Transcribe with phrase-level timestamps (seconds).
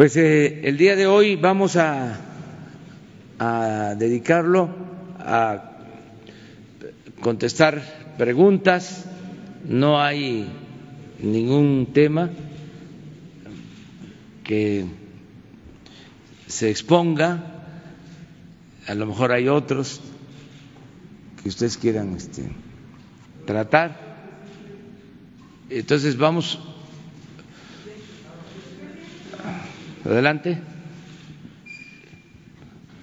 [0.00, 2.18] Pues eh, el día de hoy vamos a,
[3.98, 4.70] dedicarlo
[5.18, 5.72] a
[7.20, 9.04] contestar preguntas.
[9.68, 10.48] No hay
[11.18, 12.30] ningún tema
[14.42, 14.86] que
[16.46, 17.66] se exponga.
[18.86, 20.00] A lo mejor hay otros
[21.42, 22.48] que ustedes quieran este,
[23.44, 24.00] tratar.
[25.68, 26.58] Entonces vamos
[30.04, 30.58] adelante.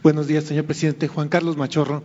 [0.03, 1.07] Buenos días, señor presidente.
[1.07, 2.03] Juan Carlos Machorro,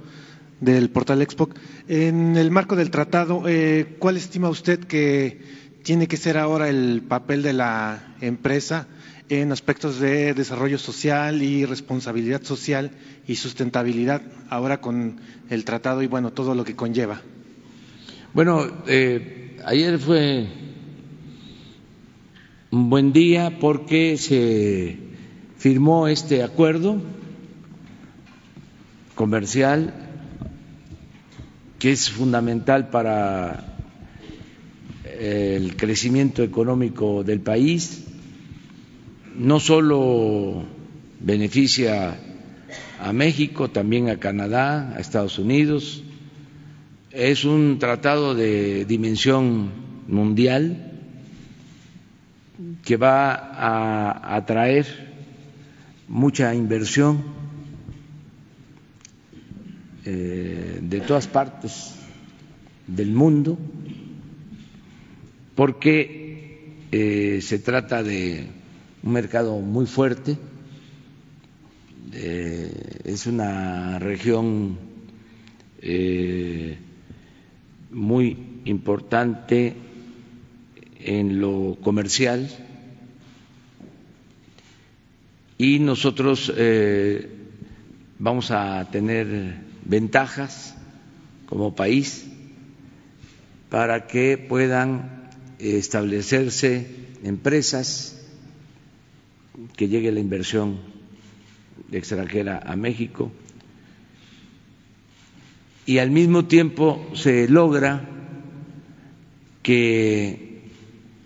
[0.61, 1.49] del portal Expo.
[1.89, 5.41] En el marco del tratado, eh, ¿cuál estima usted que
[5.83, 8.87] tiene que ser ahora el papel de la empresa
[9.29, 12.91] en aspectos de desarrollo social y responsabilidad social
[13.27, 17.21] y sustentabilidad ahora con el tratado y bueno, todo lo que conlleva?
[18.35, 20.49] Bueno, eh, ayer fue
[22.73, 24.97] un buen día porque se
[25.59, 27.03] firmó este acuerdo
[29.15, 29.93] comercial
[31.79, 33.77] que es fundamental para
[35.21, 38.05] el crecimiento económico del país,
[39.37, 40.65] no solo
[41.21, 42.17] beneficia
[42.99, 46.05] a México, también a Canadá, a Estados Unidos,
[47.11, 49.69] es un tratado de dimensión
[50.09, 50.92] mundial
[52.85, 54.87] que va a atraer
[56.09, 57.23] mucha inversión
[60.05, 61.95] eh, de todas partes
[62.87, 63.57] del mundo,
[65.55, 68.47] porque eh, se trata de
[69.03, 70.37] un mercado muy fuerte,
[72.13, 74.79] eh, es una región
[77.91, 78.37] muy
[78.67, 79.75] importante
[81.01, 82.49] en lo comercial
[85.63, 86.53] y nosotros
[88.19, 90.75] vamos a tener ventajas
[91.47, 92.27] como país
[93.71, 95.31] para que puedan
[95.61, 96.89] establecerse
[97.23, 98.21] empresas,
[99.77, 100.81] que llegue la inversión
[101.93, 103.31] extranjera a México.
[105.87, 108.09] Y al mismo tiempo se logra
[109.63, 110.65] que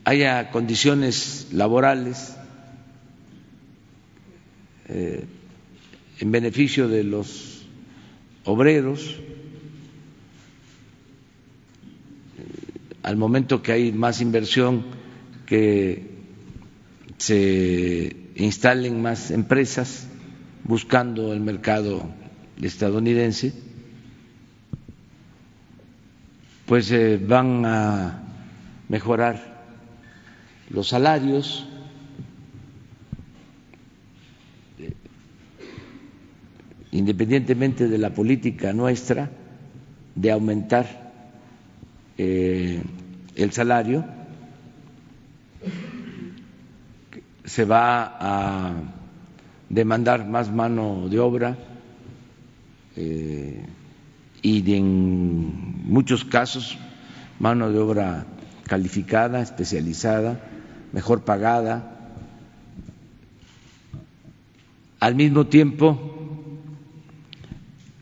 [0.04, 2.35] haya condiciones laborales
[4.88, 5.24] eh,
[6.18, 7.66] en beneficio de los
[8.44, 9.16] obreros,
[13.02, 14.84] al momento que hay más inversión,
[15.46, 16.10] que
[17.18, 20.08] se instalen más empresas
[20.64, 22.08] buscando el mercado
[22.60, 23.52] estadounidense,
[26.66, 28.22] pues eh, van a
[28.88, 29.64] mejorar
[30.70, 31.66] los salarios,
[36.96, 39.30] independientemente de la política nuestra
[40.14, 41.12] de aumentar
[42.16, 42.80] eh,
[43.34, 44.04] el salario,
[47.44, 48.74] se va a
[49.68, 51.56] demandar más mano de obra
[52.96, 53.62] eh,
[54.40, 56.78] y en muchos casos
[57.38, 58.24] mano de obra
[58.66, 60.40] calificada, especializada,
[60.92, 61.92] mejor pagada.
[64.98, 66.15] Al mismo tiempo,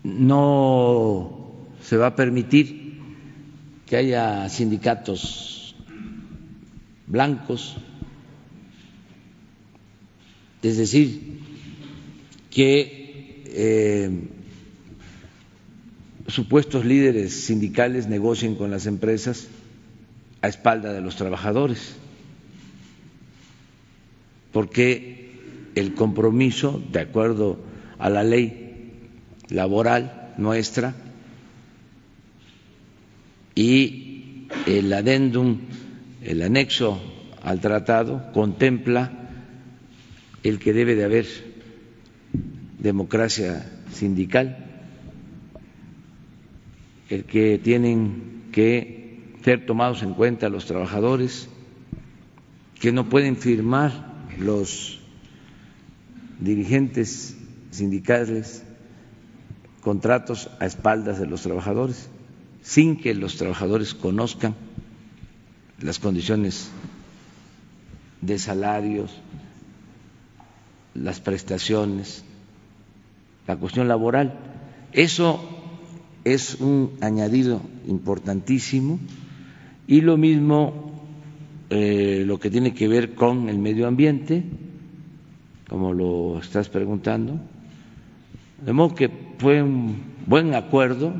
[0.04, 1.50] no
[1.80, 3.00] se va a permitir
[3.86, 5.74] que haya sindicatos
[7.06, 7.76] blancos,
[10.62, 11.40] es decir,
[12.50, 14.28] que eh,
[16.28, 19.48] supuestos líderes sindicales negocien con las empresas
[20.42, 21.96] a espalda de los trabajadores,
[24.52, 25.32] porque
[25.74, 27.58] el compromiso, de acuerdo
[27.98, 28.63] a la ley
[29.54, 30.94] laboral nuestra
[33.54, 35.60] y el adendum,
[36.22, 37.00] el anexo
[37.42, 39.12] al tratado contempla
[40.42, 41.26] el que debe de haber
[42.78, 44.58] democracia sindical,
[47.08, 51.48] el que tienen que ser tomados en cuenta los trabajadores,
[52.80, 55.00] que no pueden firmar los
[56.40, 57.36] dirigentes
[57.70, 58.63] sindicales
[59.84, 62.08] contratos a espaldas de los trabajadores,
[62.62, 64.54] sin que los trabajadores conozcan
[65.80, 66.70] las condiciones
[68.22, 69.10] de salarios,
[70.94, 72.24] las prestaciones,
[73.46, 74.38] la cuestión laboral.
[74.92, 75.46] Eso
[76.24, 78.98] es un añadido importantísimo
[79.86, 81.02] y lo mismo
[81.68, 84.44] eh, lo que tiene que ver con el medio ambiente,
[85.68, 87.38] como lo estás preguntando.
[88.64, 91.12] De modo que fue un buen acuerdo.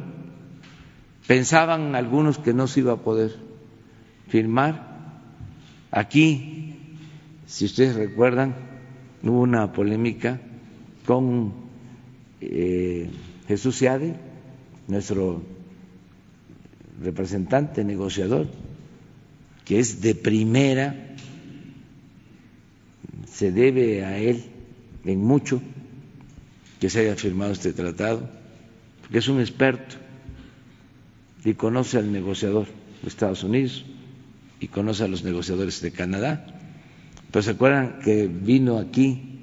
[1.26, 3.36] Pensaban algunos que no se iba a poder
[4.28, 5.12] firmar.
[5.90, 6.74] Aquí,
[7.44, 8.54] si ustedes recuerdan,
[9.22, 10.40] hubo una polémica
[11.04, 11.52] con
[12.40, 13.10] eh,
[13.46, 14.16] Jesús Seade,
[14.88, 15.42] nuestro
[17.02, 18.46] representante, negociador,
[19.66, 21.14] que es de primera,
[23.26, 24.46] se debe a él
[25.04, 25.60] en mucho
[26.84, 28.28] que se haya firmado este tratado,
[29.00, 29.96] porque es un experto
[31.42, 32.66] y conoce al negociador
[33.00, 33.86] de Estados Unidos
[34.60, 36.44] y conoce a los negociadores de Canadá.
[37.30, 39.40] Pero se acuerdan que vino aquí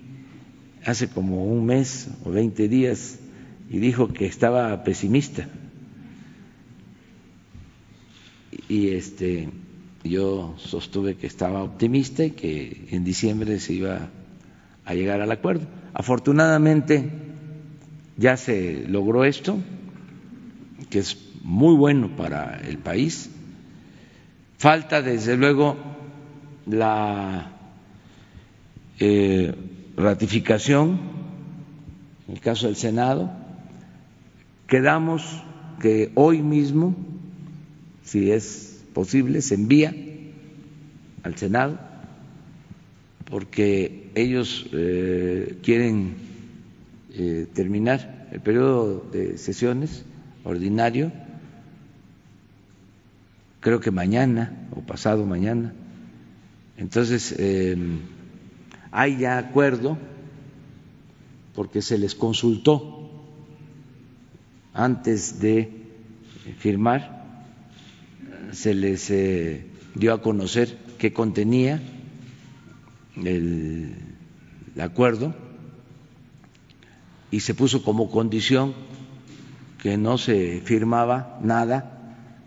[0.85, 3.17] hace como un mes o veinte días
[3.71, 5.49] y dijo que estaba pesimista.
[8.69, 9.49] Y este
[10.03, 14.09] yo sostuve que estaba optimista y que en diciembre se iba
[14.85, 15.65] a llegar al acuerdo.
[15.95, 17.20] Afortunadamente
[18.21, 19.57] ya se logró esto,
[20.91, 23.31] que es muy bueno para el país.
[24.59, 25.75] Falta, desde luego,
[26.67, 27.51] la
[28.99, 29.55] eh,
[29.97, 30.99] ratificación,
[32.27, 33.31] en el caso del Senado.
[34.67, 35.23] Quedamos
[35.81, 36.95] que hoy mismo,
[38.03, 39.95] si es posible, se envía
[41.23, 41.79] al Senado,
[43.25, 46.30] porque ellos eh, quieren
[47.13, 50.05] eh, terminar el periodo de sesiones
[50.45, 51.11] ordinario,
[53.59, 55.73] creo que mañana o pasado mañana.
[56.77, 57.75] Entonces, eh,
[58.91, 59.97] hay ya acuerdo
[61.53, 63.11] porque se les consultó
[64.73, 65.69] antes de
[66.59, 67.45] firmar,
[68.51, 69.65] se les eh,
[69.95, 71.81] dio a conocer qué contenía
[73.17, 73.95] el
[74.79, 75.35] acuerdo
[77.31, 78.73] y se puso como condición
[79.81, 81.97] que no se firmaba nada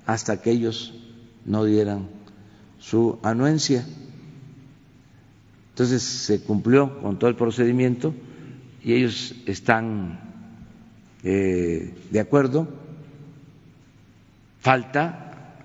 [0.07, 0.95] hasta que ellos
[1.47, 2.09] no dieran
[2.79, 3.85] su anuencia.
[5.71, 8.15] Entonces se cumplió con todo el procedimiento
[8.85, 10.21] y ellos están
[11.25, 12.69] eh, de acuerdo.
[14.61, 15.57] Falta,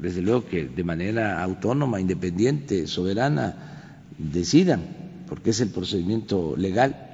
[0.00, 4.82] desde luego, que de manera autónoma, independiente, soberana, decidan,
[5.28, 7.07] porque es el procedimiento legal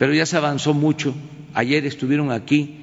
[0.00, 1.14] pero ya se avanzó mucho.
[1.52, 2.80] Ayer estuvieron aquí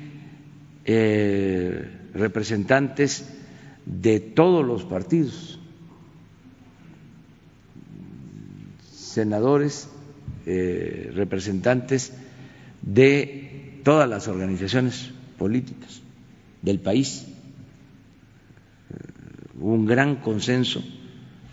[0.86, 3.28] eh, representantes
[3.88, 5.58] de todos los partidos,
[8.94, 9.90] senadores,
[10.46, 12.14] eh, representantes
[12.84, 15.10] de todas las organizaciones
[15.40, 16.04] políticas
[16.62, 17.26] del país.
[19.60, 20.84] Hubo un gran consenso,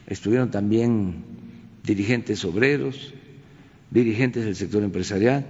[0.07, 1.25] estuvieron también
[1.83, 3.15] dirigentes obreros,
[3.95, 5.47] dirigentes del sector empresarial,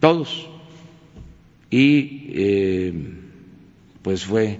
[0.00, 0.48] todos.
[1.70, 2.92] Y eh,
[4.02, 4.58] pues fue,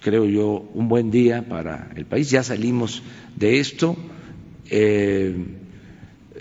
[0.00, 2.30] creo yo, un buen día para el país.
[2.30, 3.02] Ya salimos
[3.36, 3.96] de esto.
[4.70, 5.36] Eh,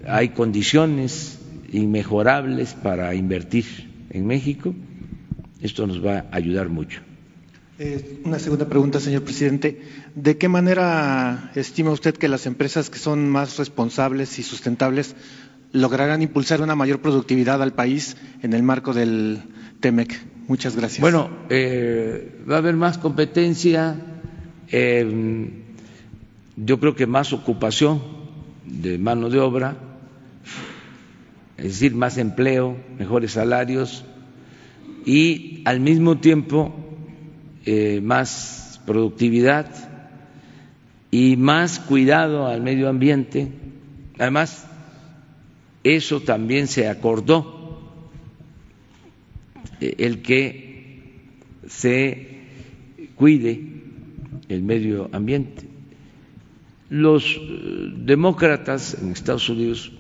[0.08, 1.40] hay condiciones
[1.72, 3.66] inmejorables para invertir
[4.10, 4.74] en México.
[5.62, 7.02] Esto nos va a ayudar mucho.
[7.80, 9.80] Eh, una segunda pregunta, señor presidente.
[10.16, 15.16] ¿De qué manera estima usted que las empresas que son más responsables y sustentables
[15.74, 19.44] lograrán impulsar una mayor productividad al país en el marco del
[19.80, 20.20] TEMEC?
[20.48, 21.02] Muchas gracias.
[21.02, 23.96] Bueno, eh, va a haber más competencia,
[24.72, 25.52] eh,
[26.56, 28.02] yo creo que más ocupación
[28.66, 29.78] de mano de obra,
[31.58, 34.04] es decir, más empleo, mejores salarios
[35.06, 36.87] y al mismo tiempo
[37.70, 39.68] eh, más productividad
[41.12, 43.50] y más cuidado al medio ambiente.
[44.18, 44.66] Además,
[45.84, 47.92] eso también se acordó,
[49.82, 51.26] eh, el que
[51.68, 52.40] se
[53.18, 53.62] cuide
[54.48, 55.68] el medio ambiente.
[56.90, 59.92] Los eh, demócratas en Estados Unidos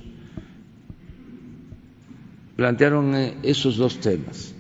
[2.55, 4.55] plantearon esos dos temas,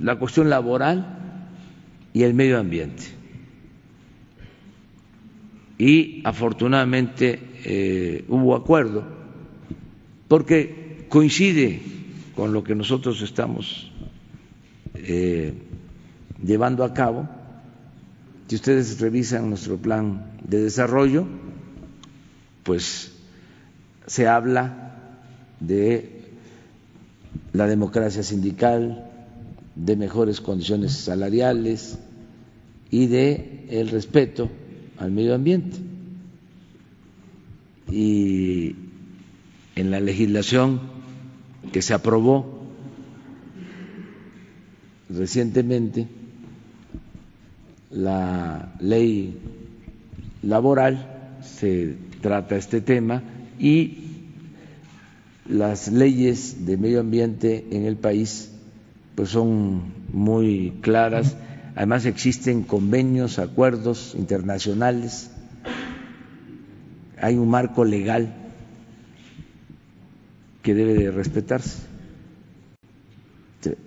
[0.00, 1.20] la cuestión laboral
[2.14, 3.02] y el medio ambiente.
[5.76, 9.04] Y afortunadamente eh, hubo acuerdo
[10.28, 11.82] porque coincide
[12.34, 13.90] con lo que nosotros estamos
[14.94, 15.52] eh,
[16.42, 17.28] llevando a cabo.
[18.46, 21.26] Si ustedes revisan nuestro plan de desarrollo,
[22.62, 23.12] pues
[24.06, 25.18] se habla
[25.58, 26.22] de
[27.52, 29.10] la democracia sindical,
[29.76, 31.98] de mejores condiciones salariales
[32.90, 34.50] y de el respeto
[34.98, 35.76] al medio ambiente.
[37.90, 38.76] Y
[39.76, 40.80] en la legislación
[41.72, 42.62] que se aprobó
[45.10, 46.06] recientemente,
[47.90, 49.38] la ley
[50.42, 53.22] laboral, se trata este tema
[53.58, 53.98] y
[55.48, 58.53] las leyes de medio ambiente en el país
[59.14, 61.36] pues son muy claras.
[61.76, 65.30] Además existen convenios, acuerdos internacionales,
[67.20, 68.34] hay un marco legal
[70.62, 71.82] que debe de respetarse.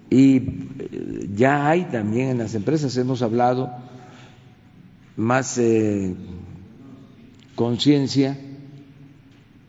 [0.09, 3.69] Y eh, ya hay también en las empresas, hemos hablado
[5.15, 6.15] más eh,
[7.55, 8.37] conciencia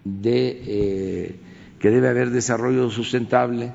[0.04, 1.36] de eh,
[1.78, 3.72] que debe haber desarrollo sustentable,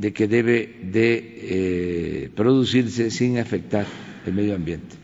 [0.00, 3.86] de que debe de producirse sin afectar
[4.26, 4.96] el medio ambiente.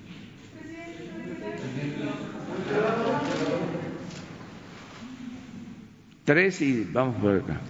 [6.24, 7.60] Tres y vamos por acá.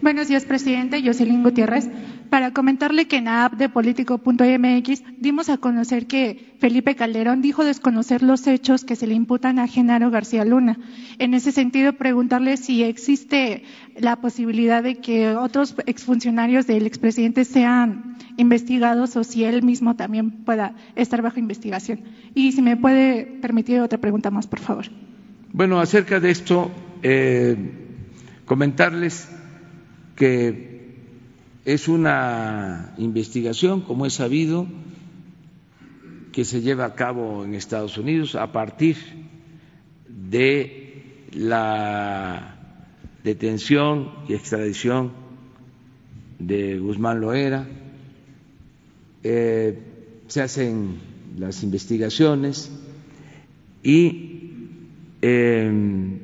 [0.00, 1.02] Buenos días, presidente.
[1.04, 1.90] Jocelyn Gutiérrez.
[2.30, 7.64] Para comentarle que en la app de político.mx dimos a conocer que Felipe Calderón dijo
[7.64, 10.78] desconocer los hechos que se le imputan a Genaro García Luna.
[11.18, 13.64] En ese sentido, preguntarle si existe
[14.00, 20.30] la posibilidad de que otros exfuncionarios del expresidente sean investigados o si él mismo también
[20.44, 22.00] pueda estar bajo investigación.
[22.34, 24.86] Y si me puede permitir otra pregunta más, por favor.
[25.52, 26.70] Bueno, acerca de esto.
[27.02, 27.84] Eh
[28.48, 29.28] Comentarles
[30.16, 30.96] que
[31.66, 34.66] es una investigación, como es sabido,
[36.32, 38.96] que se lleva a cabo en Estados Unidos a partir
[40.08, 42.57] de la
[43.28, 45.12] detención y extradición
[46.38, 47.66] de Guzmán Loera.
[49.22, 49.78] Eh,
[50.28, 50.96] se hacen
[51.36, 52.70] las investigaciones
[53.82, 54.52] y
[55.20, 55.70] eh,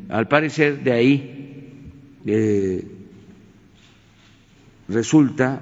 [0.08, 1.82] al parecer de ahí
[2.26, 2.86] eh,
[4.88, 5.60] resulta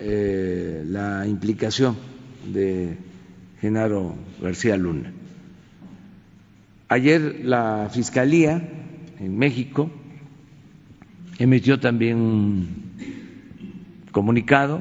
[0.00, 1.96] la implicación
[2.52, 2.96] de
[3.60, 5.12] Genaro García Luna.
[6.88, 8.62] Ayer la Fiscalía
[9.18, 9.90] en México
[11.38, 12.68] emitió también un
[14.12, 14.80] comunicado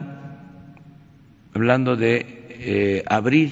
[1.53, 3.51] hablando de eh, abrir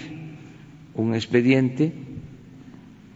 [0.95, 1.93] un expediente.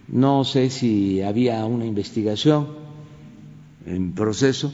[0.08, 2.68] No sé si había una investigación
[3.86, 4.74] en proceso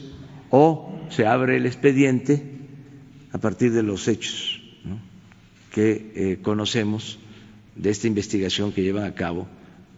[0.50, 2.42] o se abre el expediente
[3.32, 4.62] a partir de los hechos
[5.72, 7.18] que eh, conocemos
[7.74, 9.46] de esta investigación que llevan a cabo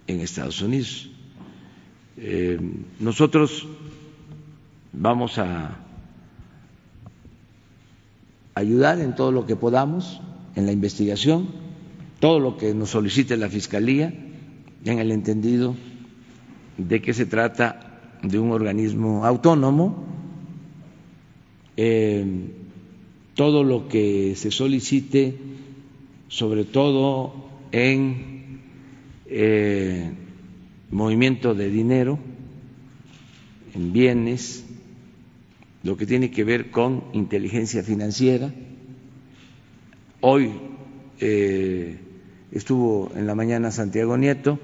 [0.08, 1.08] en Estados Unidos.
[2.16, 2.58] Eh,
[2.98, 3.68] nosotros
[4.92, 5.78] vamos a
[8.54, 10.21] ayudar en todo lo que podamos
[10.57, 11.49] en la investigación,
[12.18, 14.12] todo lo que nos solicite la Fiscalía,
[14.85, 15.76] en el entendido
[16.76, 20.04] de que se trata de un organismo autónomo,
[21.76, 22.25] eh,
[23.35, 25.38] todo lo que se solicite,
[26.26, 27.35] sobre todo
[27.71, 28.61] en
[29.26, 30.11] eh,
[30.90, 32.18] movimiento de dinero,
[33.75, 34.64] en bienes,
[35.88, 38.52] lo que tiene que ver con inteligencia financiera.
[40.21, 40.52] Hoy
[41.18, 41.97] eh,
[42.52, 44.61] estuvo en la mañana Santiago Nieto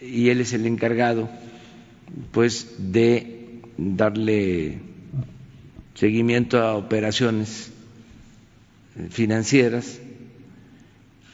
[0.00, 1.28] y él es el encargado
[2.32, 4.78] pues de darle
[5.92, 7.70] seguimiento a operaciones
[9.10, 10.00] financieras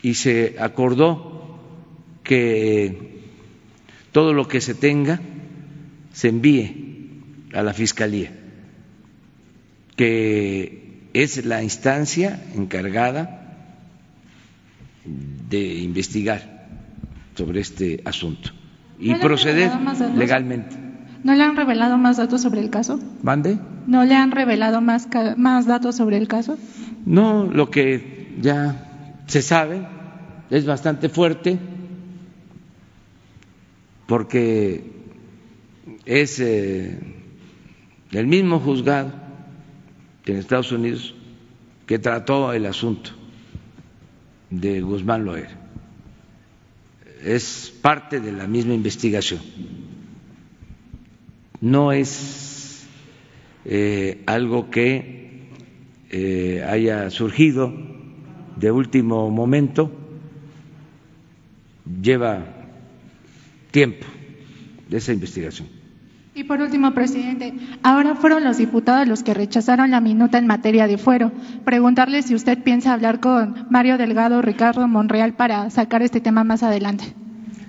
[0.03, 1.57] y se acordó
[2.25, 3.21] que
[4.11, 5.21] todo lo que se tenga
[6.13, 6.84] se envíe
[7.55, 8.31] a la Fiscalía,
[9.97, 13.41] que es la instancia encargada
[15.05, 16.67] de investigar
[17.37, 18.51] sobre este asunto
[18.99, 19.71] y proceder
[20.17, 20.77] legalmente.
[21.23, 22.99] ¿No le han revelado más datos sobre el caso?
[23.23, 23.59] ¿Mande?
[23.87, 26.59] ¿No le han revelado más, más datos sobre el caso?
[27.07, 29.87] No, lo que ya se sabe
[30.51, 31.59] es bastante fuerte
[34.07, 34.93] porque
[36.05, 37.14] es eh,
[38.15, 39.13] el mismo juzgado
[40.27, 41.15] en Estados Unidos
[41.87, 43.11] que trató el asunto
[44.51, 45.51] de Guzmán Loera
[47.23, 49.41] es parte de la misma investigación.
[51.65, 52.87] no es
[53.65, 55.49] eh, algo que
[56.11, 57.73] eh, haya surgido
[58.57, 59.91] de último momento,
[62.03, 62.45] lleva
[63.71, 64.07] tiempo
[64.91, 65.69] de esa investigación.
[66.37, 70.89] Y por último, presidente, ahora fueron los diputados los que rechazaron la minuta en materia
[70.89, 71.31] de fuero.
[71.65, 76.65] Preguntarle si usted piensa hablar con Mario Delgado, Ricardo Monreal para sacar este tema más
[76.65, 77.05] adelante.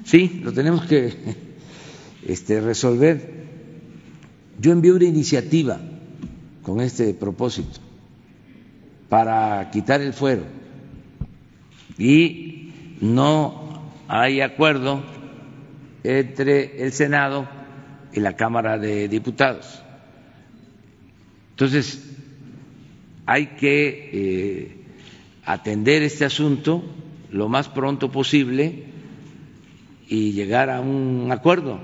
[0.04, 1.14] Sí, lo tenemos que
[2.28, 3.46] este, resolver.
[4.60, 5.80] Yo envié una iniciativa
[6.64, 7.80] con este propósito
[9.10, 10.42] para quitar el fuero
[12.00, 15.04] y no hay acuerdo
[16.04, 17.48] entre el Senado
[18.16, 19.82] y la Cámara de Diputados.
[21.52, 22.02] Entonces,
[23.26, 24.78] hay que eh,
[25.46, 26.84] atender este asunto
[27.32, 28.86] lo más pronto posible
[30.08, 31.80] y llegar a un acuerdo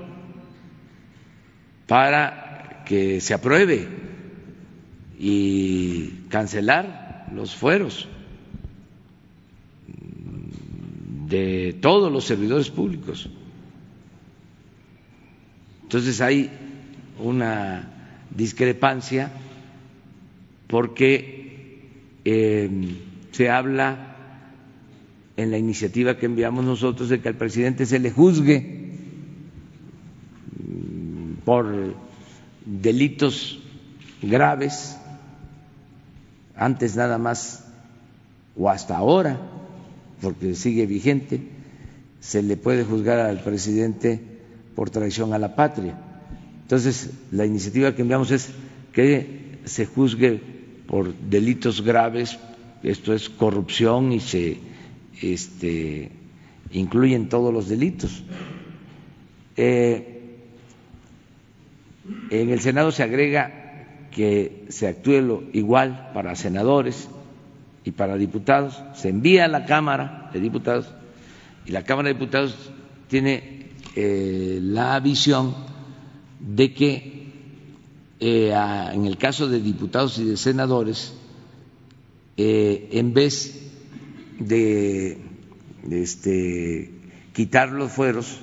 [1.86, 3.86] para que se apruebe
[5.18, 8.08] y cancelar los fueros
[11.28, 13.28] de todos los servidores públicos.
[15.92, 16.50] Entonces hay
[17.18, 17.86] una
[18.34, 19.30] discrepancia
[20.66, 21.82] porque
[22.24, 22.96] eh,
[23.30, 24.16] se habla
[25.36, 28.94] en la iniciativa que enviamos nosotros de que al presidente se le juzgue
[30.66, 31.94] mm, por
[32.64, 33.60] delitos
[34.22, 34.96] graves,
[36.56, 37.66] antes nada más
[38.56, 39.38] o hasta ahora,
[40.22, 41.42] porque sigue vigente,
[42.20, 44.31] se le puede juzgar al presidente
[44.74, 45.98] por traición a la patria.
[46.62, 48.50] Entonces, la iniciativa que enviamos es
[48.92, 50.40] que se juzgue
[50.86, 52.38] por delitos graves,
[52.82, 54.58] esto es corrupción y se
[55.20, 56.10] este,
[56.72, 58.24] incluyen todos los delitos.
[59.56, 60.08] Eh,
[62.30, 63.62] en el Senado se agrega
[64.10, 67.08] que se actúe lo igual para senadores
[67.84, 70.92] y para diputados, se envía a la Cámara de Diputados
[71.66, 72.70] y la Cámara de Diputados
[73.08, 73.61] tiene
[73.94, 75.54] eh, la visión
[76.40, 77.22] de que
[78.20, 78.52] eh,
[78.92, 81.12] en el caso de diputados y de senadores,
[82.36, 83.70] eh, en vez
[84.38, 85.18] de,
[85.90, 86.90] este,
[87.34, 88.38] quitar los fueros,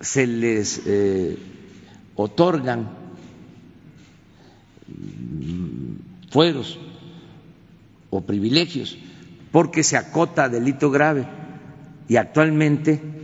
[0.00, 0.82] se les
[2.14, 2.90] otorgan
[6.30, 6.78] fueros
[8.10, 8.96] o privilegios
[9.52, 11.26] porque se acota delito grave.
[12.08, 13.17] Y actualmente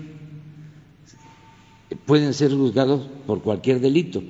[2.07, 4.23] pueden ser juzgados por cualquier delito,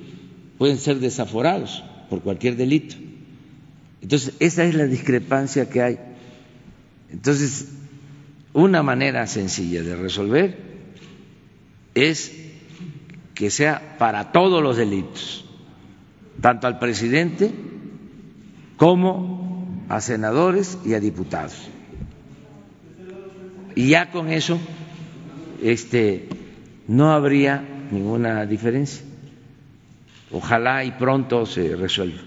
[0.57, 2.95] pueden ser desaforados por cualquier delito.
[4.01, 5.99] Entonces, esa es la discrepancia que hay.
[7.09, 7.69] Entonces,
[8.53, 10.57] una manera sencilla de resolver
[11.95, 12.31] es
[13.33, 15.45] que sea para todos los delitos,
[16.41, 17.51] tanto al presidente
[18.77, 21.69] como a senadores y a diputados.
[23.75, 24.57] Y ya con eso,
[25.61, 26.29] este,
[26.87, 29.03] no habría ninguna diferencia.
[30.31, 32.19] Ojalá y pronto se resuelva.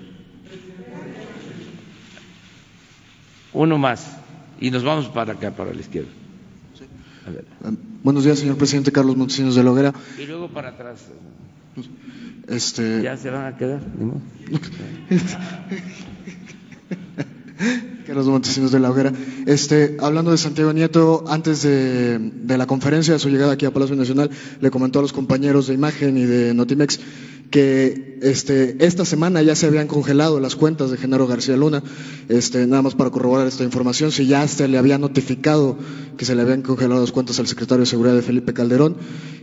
[3.52, 4.16] Uno más
[4.60, 6.10] y nos vamos para acá, para la izquierda.
[8.02, 9.92] Buenos días, señor presidente Carlos Montesinos de Loguera.
[10.18, 11.06] Y luego para atrás.
[12.48, 13.02] Este...
[13.02, 13.80] Ya se van a quedar.
[18.08, 19.12] Carlos Montesinos de la Hoguera.
[19.44, 23.96] Este, hablando de Santiago Nieto, antes de, la conferencia, de su llegada aquí a Palacio
[23.96, 24.30] Nacional,
[24.62, 27.00] le comentó a los compañeros de imagen y de Notimex
[27.50, 31.82] que este, esta semana ya se habían congelado las cuentas de Genaro García Luna,
[32.30, 35.76] este, nada más para corroborar esta información, si ya se le había notificado
[36.16, 38.96] que se le habían congelado las cuentas al secretario de Seguridad de Felipe Calderón,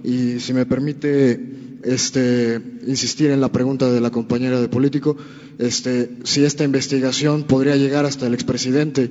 [0.03, 5.15] y si me permite este, insistir en la pregunta de la compañera de político,
[5.59, 9.09] este, si esta investigación podría llegar hasta el expresidente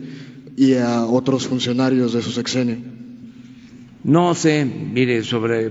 [0.56, 2.76] y a otros funcionarios de su sexenio.
[4.02, 5.66] No sé, mire, sobre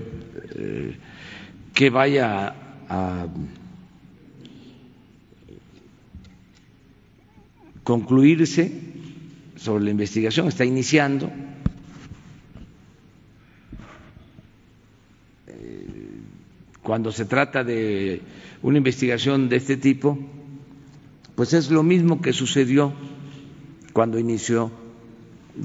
[0.56, 0.98] eh,
[1.74, 2.56] que vaya
[2.89, 3.28] a
[7.84, 8.72] concluirse
[9.58, 11.30] sobre la investigación, está iniciando
[16.84, 18.22] cuando se trata de
[18.62, 20.17] una investigación de este tipo,
[21.36, 22.93] pues es lo mismo que sucedió
[23.93, 24.69] cuando inició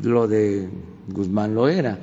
[0.02, 0.68] lo de
[1.08, 1.98] Guzmán Loera.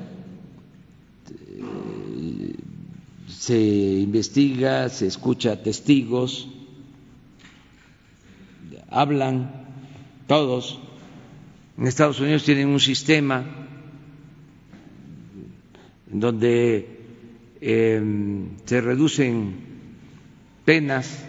[3.27, 6.49] Se investiga, se escucha testigos,
[8.89, 9.51] hablan
[10.27, 10.79] todos.
[11.77, 13.45] En Estados Unidos tienen un sistema
[16.07, 16.94] donde
[17.61, 19.55] Em, se reducen
[20.65, 21.23] penas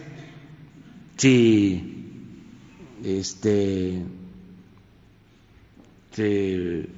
[1.15, 2.05] si
[3.03, 4.03] este
[6.11, 6.89] se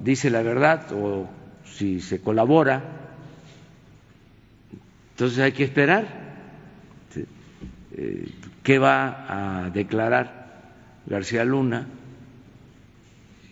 [0.00, 1.28] dice la verdad o
[1.64, 2.82] si se colabora.
[5.12, 6.06] Entonces hay que esperar
[7.92, 8.28] eh,
[8.62, 10.40] qué va a declarar
[11.06, 11.86] García Luna.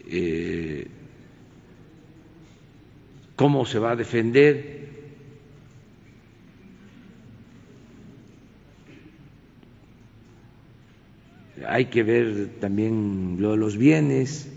[0.07, 0.87] Eh,
[3.39, 4.89] cómo se va a defender.
[11.69, 14.51] Hay que ver también lo de los bienes.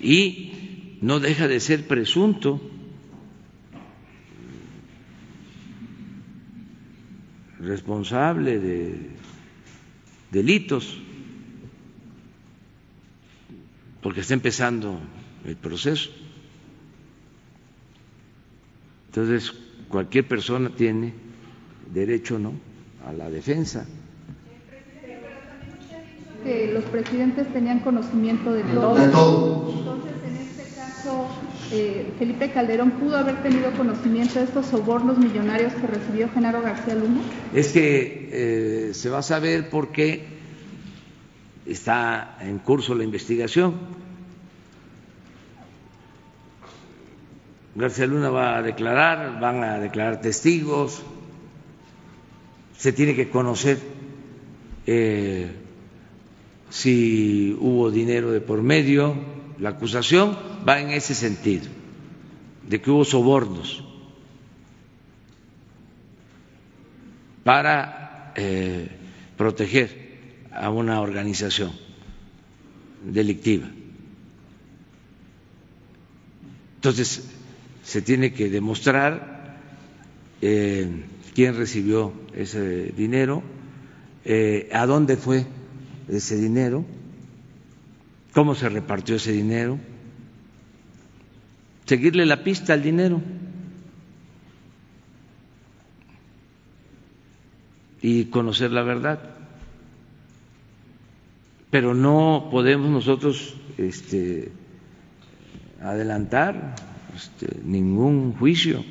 [0.00, 2.70] Y no deja de ser presunto.
[7.60, 8.94] responsable de
[10.30, 11.00] delitos
[14.04, 14.98] porque está empezando
[15.46, 16.10] el proceso.
[19.06, 19.50] Entonces,
[19.88, 21.14] cualquier persona tiene
[21.90, 22.52] derecho ¿no?
[23.08, 23.86] a la defensa.
[26.44, 28.94] Que los presidentes tenían conocimiento de todo.
[28.94, 29.74] De todo.
[29.78, 31.26] Entonces, en este caso,
[31.72, 36.94] eh, Felipe Calderón pudo haber tenido conocimiento de estos sobornos millonarios que recibió Genaro García
[36.94, 37.22] Luna.
[37.54, 40.33] Es que eh, se va a saber por qué
[41.66, 43.74] está en curso la investigación.
[47.74, 51.02] García Luna va a declarar, van a declarar testigos,
[52.76, 53.78] se tiene que conocer
[54.86, 55.50] eh,
[56.70, 59.14] si hubo dinero de por medio,
[59.58, 60.36] la acusación
[60.68, 61.66] va en ese sentido,
[62.68, 63.82] de que hubo sobornos
[67.42, 68.88] para eh,
[69.36, 70.03] proteger
[70.54, 71.72] a una organización
[73.04, 73.68] delictiva.
[76.76, 77.28] Entonces,
[77.82, 79.58] se tiene que demostrar
[80.40, 83.42] eh, quién recibió ese dinero,
[84.24, 85.46] eh, a dónde fue
[86.08, 86.84] ese dinero,
[88.32, 89.78] cómo se repartió ese dinero,
[91.86, 93.20] seguirle la pista al dinero.
[98.06, 99.33] y conocer la verdad
[101.74, 104.52] pero no podemos nosotros este,
[105.82, 106.76] adelantar
[107.16, 108.84] este, ningún juicio.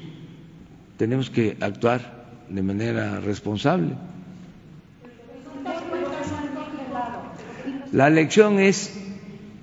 [0.98, 3.96] Tenemos que actuar de manera responsable.
[7.94, 8.94] La lección es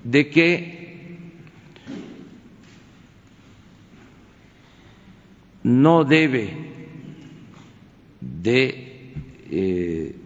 [0.03, 1.19] de que
[5.63, 6.55] no debe
[8.23, 9.13] de
[9.51, 10.17] eh,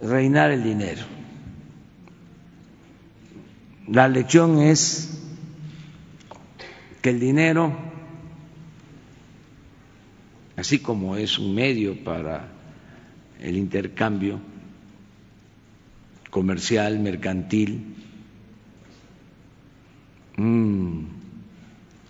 [0.00, 1.19] reinar el dinero
[3.90, 5.20] la lección es
[7.02, 7.76] que el dinero,
[10.56, 12.48] así como es un medio para
[13.40, 14.38] el intercambio
[16.30, 17.96] comercial, mercantil,
[20.38, 21.08] un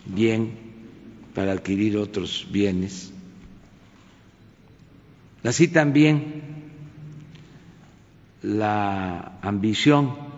[0.05, 0.53] bien
[1.35, 3.11] para adquirir otros bienes,
[5.45, 6.43] así también
[8.43, 10.30] la ambición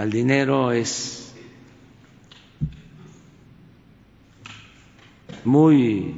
[0.00, 1.34] al dinero es
[5.44, 6.14] muy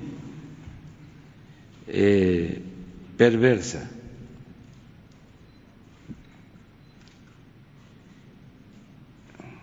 [1.89, 2.63] eh,
[3.17, 3.91] perversa.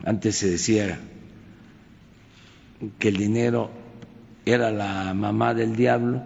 [0.03, 0.99] Antes se decía
[2.99, 3.71] que el dinero
[4.45, 6.23] era la mamá del diablo,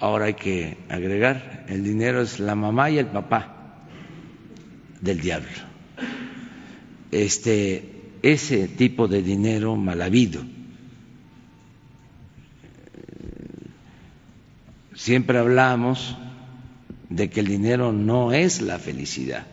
[0.00, 3.86] ahora hay que agregar, el dinero es la mamá y el papá
[5.00, 5.69] del diablo
[7.12, 7.84] este,
[8.22, 10.44] ese tipo de dinero mal habido.
[14.94, 16.16] Siempre hablamos
[17.08, 19.46] de que el dinero no es la felicidad,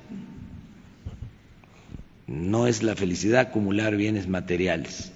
[2.28, 5.12] no es la felicidad acumular bienes materiales,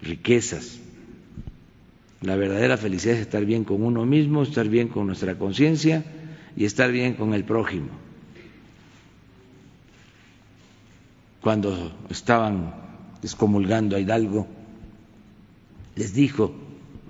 [0.00, 0.80] riquezas.
[2.22, 6.02] La verdadera felicidad es estar bien con uno mismo, estar bien con nuestra conciencia
[6.56, 8.05] y estar bien con el prójimo.
[11.46, 12.74] Cuando estaban
[13.22, 14.48] excomulgando a Hidalgo,
[15.94, 16.52] les dijo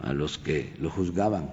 [0.03, 1.49] a los que lo juzgaban,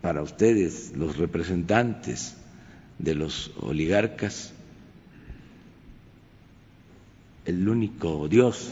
[0.00, 2.38] para ustedes, los representantes
[2.98, 4.54] de los oligarcas,
[7.44, 8.70] el único Dios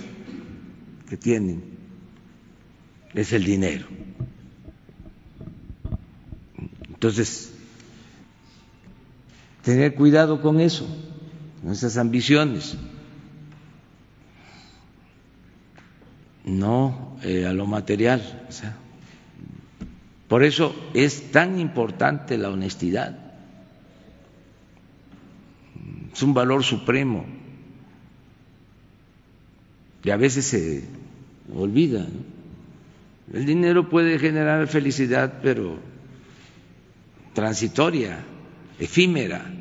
[1.10, 1.62] que tienen
[3.12, 3.86] es el dinero.
[6.88, 7.52] Entonces,
[9.62, 10.88] tener cuidado con eso
[11.68, 12.76] esas ambiciones.
[16.44, 18.48] no eh, a lo material.
[20.28, 23.18] Por eso es tan importante la honestidad.
[26.12, 27.24] Es un valor supremo.
[30.02, 30.84] Y a veces se
[31.54, 32.06] olvida.
[33.32, 35.78] El dinero puede generar felicidad, pero
[37.34, 38.18] transitoria,
[38.78, 39.59] efímera.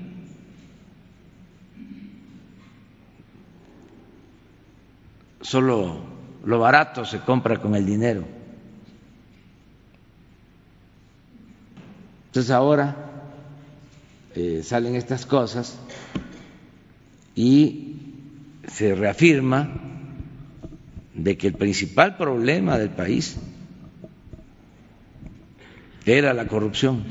[5.50, 5.98] Solo
[6.46, 8.24] lo barato se compra con el dinero.
[12.28, 12.96] Entonces ahora
[14.36, 15.80] eh, salen estas cosas
[17.34, 17.96] y
[18.68, 19.74] se reafirma
[21.16, 23.36] de que el principal problema del país
[26.06, 27.04] era la corrupción.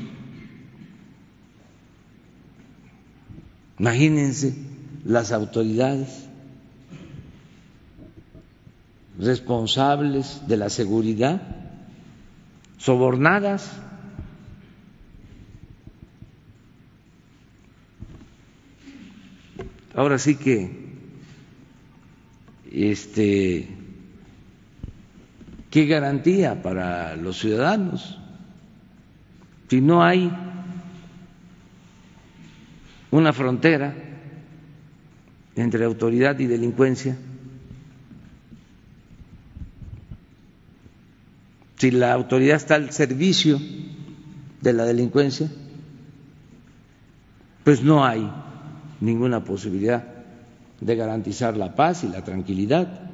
[3.77, 4.55] Imagínense
[5.03, 6.28] las autoridades
[9.19, 11.41] responsables de la seguridad
[12.77, 13.69] sobornadas.
[19.93, 20.87] Ahora sí que
[22.71, 23.67] este
[25.69, 28.17] qué garantía para los ciudadanos
[29.67, 30.31] si no hay
[33.11, 33.93] una frontera
[35.55, 37.17] entre autoridad y delincuencia
[41.79, 43.57] si la autoridad está al servicio
[44.61, 45.49] de la delincuencia,
[47.63, 48.29] pues no hay
[48.99, 50.05] ninguna posibilidad
[50.81, 53.09] de garantizar la paz y la tranquilidad.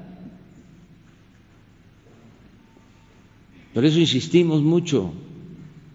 [3.76, 5.14] Por eso insistimos mucho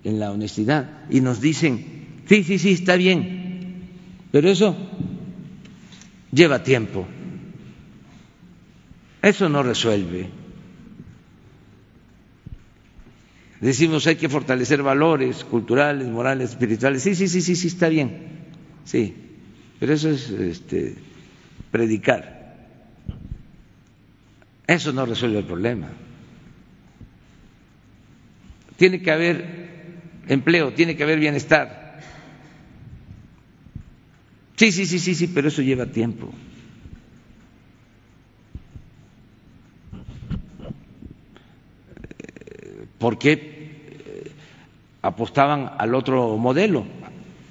[0.04, 3.88] en la honestidad y nos dicen, sí, sí, sí, está bien,
[4.30, 4.76] pero eso
[6.30, 7.04] lleva tiempo,
[9.22, 10.39] eso no resuelve.
[13.60, 17.02] Decimos hay que fortalecer valores culturales, morales, espirituales.
[17.02, 18.40] Sí, sí, sí, sí, sí, está bien.
[18.84, 19.14] Sí,
[19.78, 20.94] pero eso es este,
[21.70, 22.56] predicar.
[24.66, 25.88] Eso no resuelve el problema.
[28.76, 29.44] Tiene que haber
[30.28, 32.00] empleo, tiene que haber bienestar.
[34.56, 36.32] Sí, sí, sí, sí, sí, pero eso lleva tiempo.
[43.10, 44.30] ¿Por qué eh,
[45.02, 46.84] apostaban al otro modelo,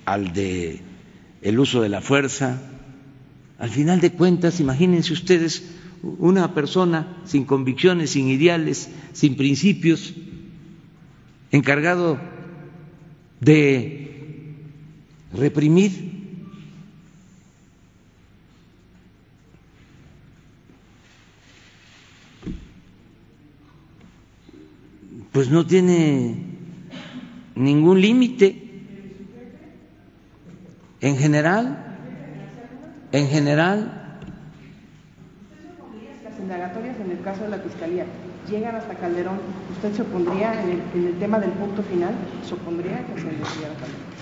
[0.06, 0.80] al de
[1.42, 2.62] el uso de la fuerza?
[3.58, 5.70] Al final de cuentas, imagínense ustedes
[6.02, 10.14] una persona sin convicciones, sin ideales, sin principios,
[11.52, 12.18] encargado
[13.42, 14.54] de
[15.34, 16.19] reprimir
[25.32, 26.36] pues no tiene
[27.56, 28.66] ningún límite.
[31.02, 31.98] En general,
[33.12, 34.20] en general.
[36.24, 38.06] Las indagatorias en el caso de la Fiscalía
[38.50, 39.40] llegan hasta Calderón,
[39.76, 42.14] ¿usted se opondría en el, tema del punto final?
[42.48, 44.20] ¿Se opondría que se investigara Calderón?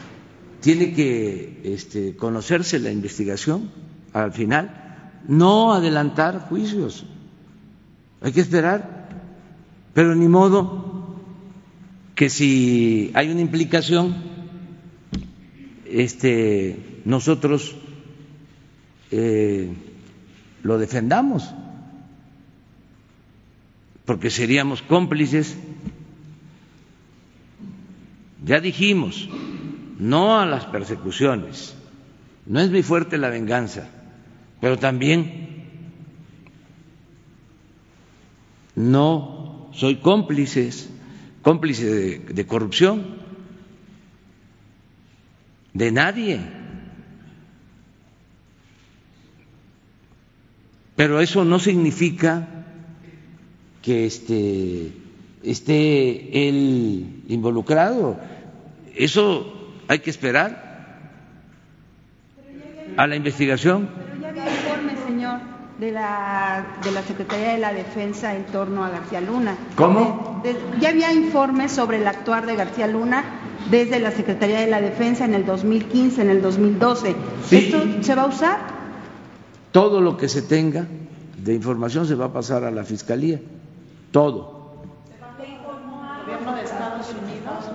[0.62, 3.72] Tiene que este, conocerse la investigación
[4.13, 7.06] al final, no adelantar juicios.
[8.22, 9.08] Hay que esperar,
[9.93, 10.87] pero ni modo
[12.17, 14.15] que si hay una implicación,
[15.86, 17.75] este, nosotros
[19.12, 19.71] eh,
[20.63, 21.53] lo defendamos,
[24.03, 25.58] porque seríamos cómplices.
[28.43, 29.30] Ya dijimos,
[29.99, 31.75] no a las persecuciones,
[32.47, 33.88] no es muy fuerte la venganza,
[34.60, 35.67] pero también
[38.73, 40.89] no soy cómplices
[41.48, 43.06] cómplice de, corrupción,
[45.74, 46.42] de nadie.
[50.98, 52.50] Pero eso no significa
[53.82, 54.92] que este,
[55.42, 58.20] esté él involucrado.
[58.94, 60.52] Eso hay que esperar
[62.98, 63.88] a la investigación.
[63.96, 65.40] Pero ya había informe, señor,
[65.80, 69.56] de la, de la Secretaría de la Defensa en torno a García Luna.
[69.76, 70.42] ¿Cómo?
[70.80, 73.24] ya había informes sobre el actuar de García Luna
[73.70, 77.16] desde la Secretaría de la Defensa en el 2015, en el 2012.
[77.52, 78.58] ¿Esto se va a usar?
[79.72, 80.86] Todo lo que se tenga
[81.38, 83.40] de información se va a pasar a la Fiscalía.
[84.12, 84.74] Todo.
[86.24, 87.66] gobierno de Estados Unidos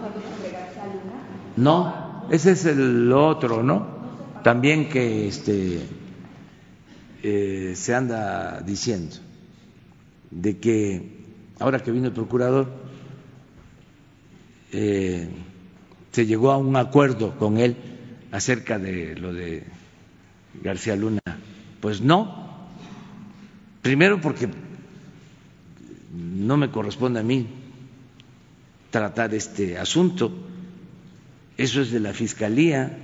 [1.56, 3.86] No, ese es el otro, ¿no?
[4.42, 5.86] También que este,
[7.22, 9.16] eh, se anda diciendo
[10.30, 11.22] de que
[11.58, 12.68] ahora que vino el procurador
[14.72, 15.28] eh,
[16.10, 17.76] se llegó a un acuerdo con él
[18.32, 19.64] acerca de lo de
[20.62, 21.20] García Luna.
[21.80, 22.68] Pues no.
[23.82, 24.48] Primero porque
[26.12, 27.46] no me corresponde a mí
[28.90, 30.32] tratar este asunto.
[31.56, 32.98] Eso es de la Fiscalía.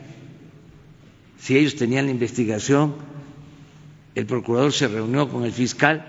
[1.39, 2.95] Si ellos tenían la investigación,
[4.19, 6.05] el procurador se reunió con el fiscal,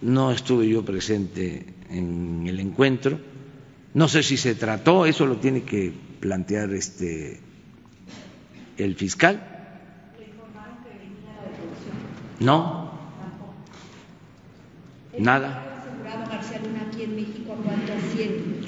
[0.00, 3.18] no estuve yo presente en el encuentro,
[3.94, 7.40] no sé si se trató, eso lo tiene que plantear este
[8.78, 9.44] el fiscal.
[12.38, 12.92] No,
[15.18, 15.64] nada.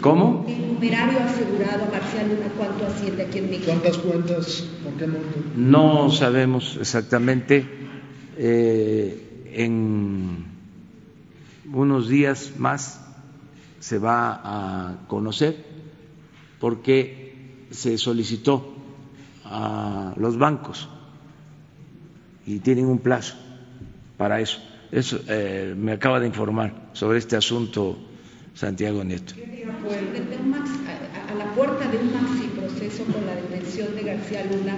[0.01, 0.45] ¿Cómo?
[0.49, 3.67] El numerario asegurado a García Luna cuánto asciende aquí en México.
[3.67, 4.65] ¿Cuántas cuentas?
[4.83, 5.43] ¿Por qué monto?
[5.55, 7.79] No sabemos exactamente.
[8.41, 10.47] Eh, en
[11.73, 13.01] unos días más
[13.81, 15.57] se va a conocer
[16.61, 18.75] porque se solicitó
[19.45, 20.89] a los bancos
[22.47, 23.35] y tienen un plazo
[24.17, 24.61] para eso.
[24.93, 27.99] Eso eh, me acaba de informar sobre este asunto
[28.55, 29.35] Santiago Nieto.
[31.29, 34.77] A la puerta de un maxi proceso con la detención de García Luna,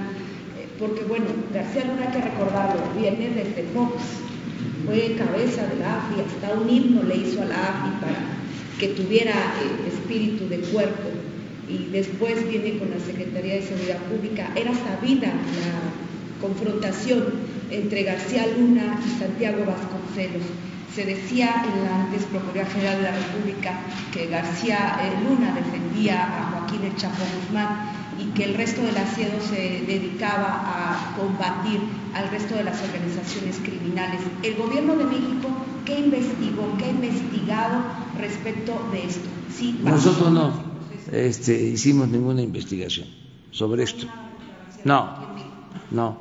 [0.81, 3.93] porque bueno, García Luna hay que recordarlo, viene desde Fox,
[4.87, 8.41] fue cabeza de la AFI, hasta un himno le hizo a la AFI para
[8.81, 11.11] que tuviera eh, espíritu de cuerpo
[11.69, 14.49] y después viene con la Secretaría de Seguridad Pública.
[14.57, 17.27] Era sabida la confrontación
[17.71, 20.43] entre García Luna y Santiago Vasconcelos.
[20.95, 23.81] Se decía en la antes Procuraduría General de la República
[24.13, 28.97] que García eh, Luna defendía a Joaquín El Chapo Guzmán y que el resto del
[28.97, 31.81] asiedo se dedicaba a combatir
[32.15, 34.21] al resto de las organizaciones criminales.
[34.43, 35.49] El gobierno de México,
[35.85, 37.83] ¿qué investigó, qué ha investigado
[38.19, 39.29] respecto de esto?
[39.57, 40.71] Sí, Nosotros no
[41.13, 43.07] este, hicimos ninguna investigación
[43.51, 44.07] sobre esto.
[44.85, 45.17] No,
[45.91, 46.19] no,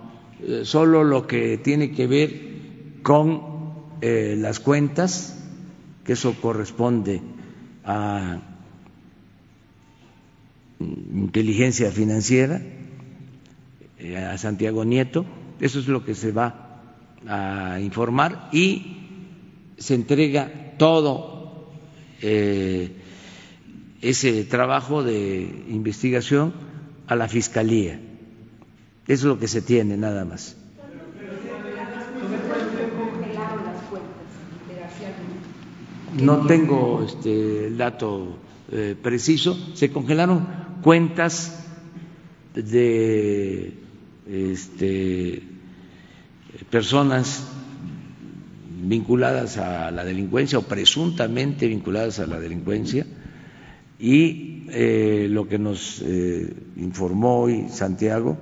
[0.63, 2.49] solo lo que tiene que ver
[3.03, 3.41] con
[4.01, 5.37] eh, las cuentas,
[6.03, 7.21] que eso corresponde
[7.85, 8.39] a
[10.79, 12.61] inteligencia financiera,
[13.99, 15.25] eh, a Santiago Nieto,
[15.59, 16.81] eso es lo que se va
[17.27, 18.97] a informar y
[19.77, 21.69] se entrega todo
[22.21, 22.91] eh,
[24.01, 26.53] ese trabajo de investigación
[27.07, 27.99] a la Fiscalía.
[29.07, 30.55] Eso es lo que se tiene nada más.
[36.21, 38.37] No tengo este, el dato
[38.71, 39.57] eh, preciso.
[39.73, 41.65] Se congelaron cuentas
[42.53, 43.73] de
[44.27, 45.43] este,
[46.69, 47.47] personas
[48.81, 53.05] vinculadas a la delincuencia o presuntamente vinculadas a la delincuencia
[53.99, 58.37] y eh, lo que nos eh, informó hoy Santiago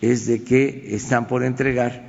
[0.00, 2.08] es de que están por entregar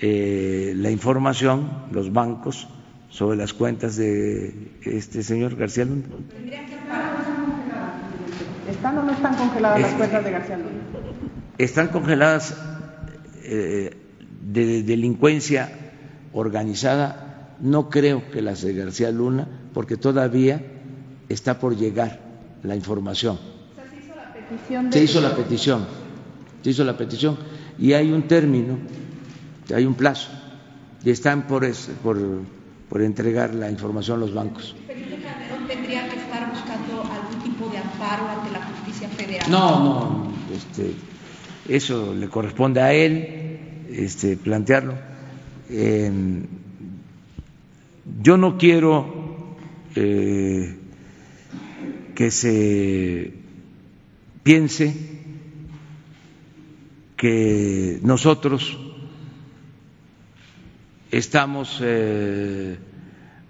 [0.00, 2.68] eh, la información, los bancos,
[3.08, 6.04] sobre las cuentas de este señor García Luna.
[8.82, 10.70] ¿Están o no están congeladas las cuentas de García Luna?
[11.56, 12.56] Están congeladas
[13.44, 15.70] de delincuencia
[16.32, 20.60] organizada, no creo que las de García Luna, porque todavía
[21.28, 22.18] está por llegar
[22.64, 23.38] la información.
[23.78, 24.92] se hizo la petición.
[24.92, 25.86] Se hizo la petición,
[26.64, 27.38] se hizo la petición
[27.78, 28.78] y hay un término,
[29.72, 30.28] hay un plazo
[31.04, 31.70] y están por,
[32.02, 32.18] por,
[32.88, 34.74] por entregar la información a los bancos.
[35.68, 39.50] Tendría que estar buscando algún tipo de amparo la justicia federal.
[39.50, 40.94] No, no, este,
[41.68, 44.94] eso le corresponde a él este, plantearlo.
[48.22, 49.56] Yo no quiero
[49.94, 50.76] eh,
[52.14, 53.32] que se
[54.42, 54.94] piense
[57.16, 58.76] que nosotros
[61.10, 62.76] estamos eh,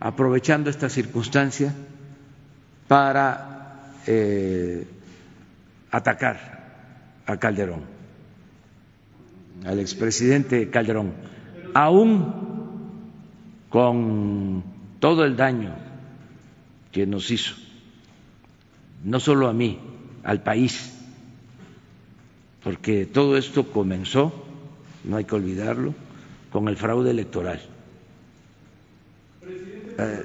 [0.00, 1.74] aprovechando esta circunstancia
[2.86, 3.51] para
[4.06, 4.86] eh,
[5.90, 7.82] atacar a Calderón,
[9.64, 11.12] al expresidente Calderón,
[11.74, 12.42] aún
[13.68, 14.64] con
[15.00, 15.74] todo el daño
[16.90, 17.54] que nos hizo
[19.04, 19.78] no solo a mí,
[20.22, 20.92] al país,
[22.62, 24.32] porque todo esto comenzó,
[25.04, 25.94] no hay que olvidarlo,
[26.50, 27.60] con el fraude electoral.
[29.98, 30.22] Eh,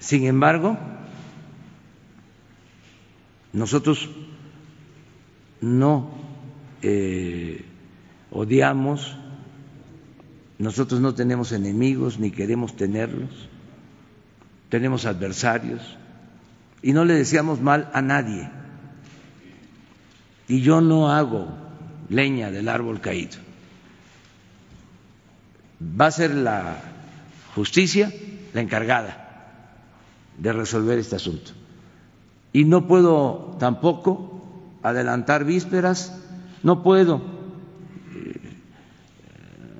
[0.00, 0.76] sin embargo,
[3.52, 4.08] nosotros
[5.60, 6.10] no
[6.82, 7.64] eh,
[8.30, 9.16] odiamos
[10.62, 13.30] Nosotros no tenemos enemigos ni queremos tenerlos,
[14.68, 15.82] tenemos adversarios
[16.82, 18.48] y no le deseamos mal a nadie.
[20.46, 21.48] Y yo no hago
[22.08, 23.38] leña del árbol caído.
[25.82, 26.80] Va a ser la
[27.56, 28.12] justicia
[28.54, 29.64] la encargada
[30.38, 31.50] de resolver este asunto.
[32.52, 34.42] Y no puedo tampoco
[34.82, 36.18] adelantar vísperas,
[36.62, 37.22] no puedo
[38.14, 38.40] eh,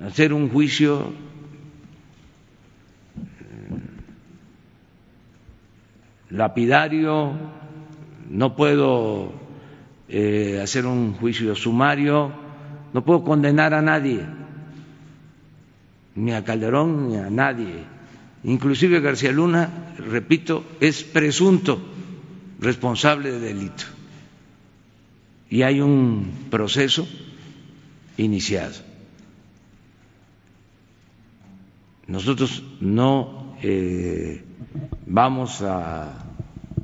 [0.07, 1.13] hacer un juicio
[3.15, 3.79] eh,
[6.31, 7.33] lapidario,
[8.29, 9.33] no puedo
[10.09, 12.31] eh, hacer un juicio sumario,
[12.91, 14.25] no puedo condenar a nadie,
[16.15, 17.83] ni a Calderón ni a nadie.
[18.45, 21.92] Inclusive García Luna, repito, es presunto
[22.63, 23.83] responsable de delito.
[25.49, 27.07] Y hay un proceso
[28.17, 28.73] iniciado.
[32.07, 34.43] Nosotros no eh,
[35.05, 36.25] vamos a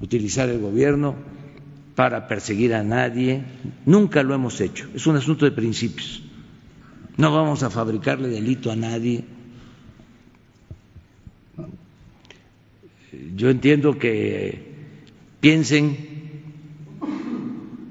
[0.02, 1.16] utilizar el gobierno
[1.96, 3.44] para perseguir a nadie,
[3.86, 6.24] nunca lo hemos hecho, es un asunto de principios.
[7.18, 9.26] No vamos a fabricarle delito a nadie.
[13.36, 14.69] Yo entiendo que
[15.40, 15.98] piensen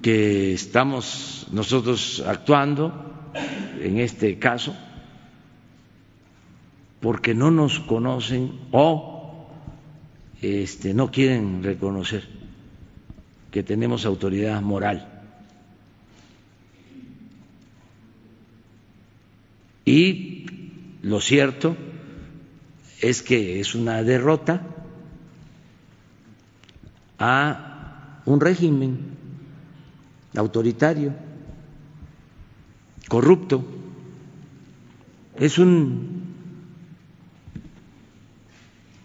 [0.03, 3.33] que estamos nosotros actuando
[3.81, 4.77] en este caso
[7.01, 9.47] porque no nos conocen o
[10.43, 12.29] este, no quieren reconocer
[13.51, 15.15] que tenemos autoridad moral.
[19.85, 20.47] Y
[21.03, 21.77] lo cierto
[23.01, 24.78] es que es una derrota
[27.19, 28.99] a un régimen
[30.37, 31.14] autoritario,
[33.09, 33.64] corrupto.
[35.37, 36.35] Es un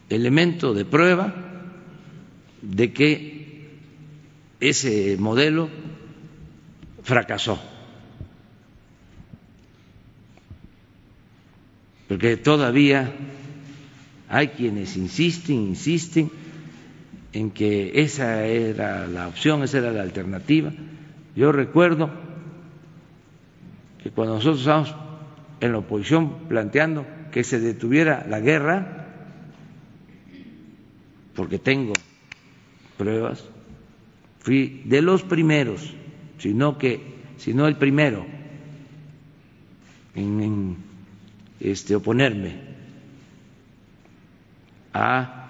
[0.09, 1.34] elemento de prueba
[2.61, 3.70] de que
[4.59, 5.70] ese modelo
[7.03, 7.59] fracasó.
[12.07, 13.14] Porque todavía
[14.30, 16.43] hay quienes insisten, insisten
[17.34, 20.71] en que esa era la opción, esa era la alternativa.
[21.36, 22.11] Yo recuerdo
[24.01, 24.95] que cuando nosotros estábamos
[25.59, 29.07] en la oposición planteando que se detuviera la guerra,
[31.36, 31.93] porque tengo
[32.97, 33.43] pruebas,
[34.39, 35.95] fui de los primeros,
[36.38, 37.01] sino que,
[37.38, 38.25] sino el primero
[40.13, 40.77] en,
[41.59, 42.55] este, oponerme
[44.93, 45.43] a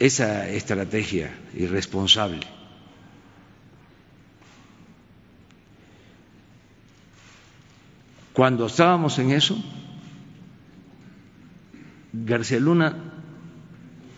[0.00, 2.40] esa estrategia irresponsable.
[8.32, 9.62] Cuando estábamos en eso,
[12.14, 12.96] García Luna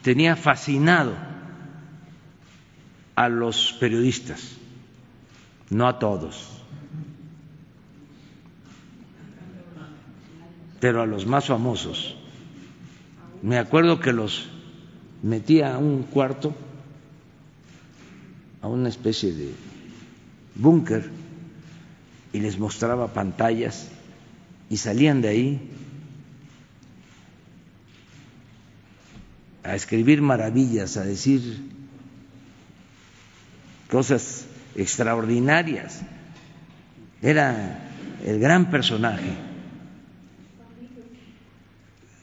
[0.02, 1.14] tenía fascinado
[3.16, 4.56] a los periodistas,
[5.68, 6.62] no a todos,
[10.78, 12.14] pero a los más famosos.
[13.42, 14.51] Me acuerdo que los
[15.22, 16.54] metía a un cuarto,
[18.60, 19.52] a una especie de
[20.54, 21.10] búnker,
[22.32, 23.88] y les mostraba pantallas
[24.70, 25.70] y salían de ahí
[29.62, 31.70] a escribir maravillas, a decir
[33.90, 36.00] cosas extraordinarias.
[37.20, 37.80] Era
[38.24, 39.36] el gran personaje.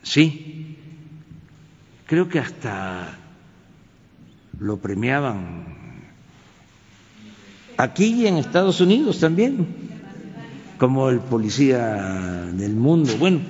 [0.04, 0.49] Sí,
[2.10, 3.20] creo que hasta
[4.60, 5.64] lo premiaban
[7.78, 9.68] aquí y en Estados Unidos también,
[10.80, 13.16] como el policía del mundo.
[13.20, 13.42] Bueno,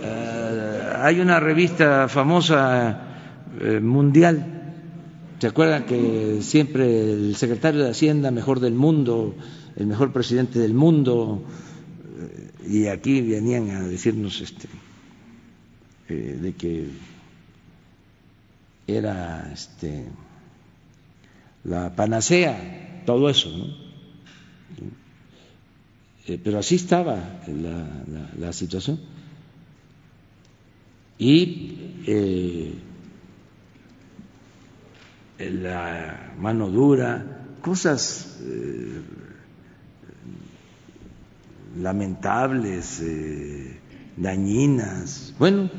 [0.00, 3.00] eh, hay una revista famosa
[3.60, 4.46] eh, mundial,
[5.40, 9.34] ¿se acuerdan que siempre el secretario de Hacienda mejor del mundo,
[9.74, 11.42] el mejor presidente del mundo,
[12.62, 14.68] eh, y aquí venían a decirnos este,
[16.08, 16.86] de que
[18.88, 20.06] era este,
[21.62, 23.66] la panacea, todo eso, ¿no?
[26.26, 27.40] Eh, pero así estaba
[28.38, 28.98] la, situación.
[31.18, 32.74] Y eh,
[35.38, 39.02] la mano dura, cosas eh,
[41.78, 43.02] lamentables,
[44.16, 45.34] dañinas.
[45.38, 45.70] Bueno,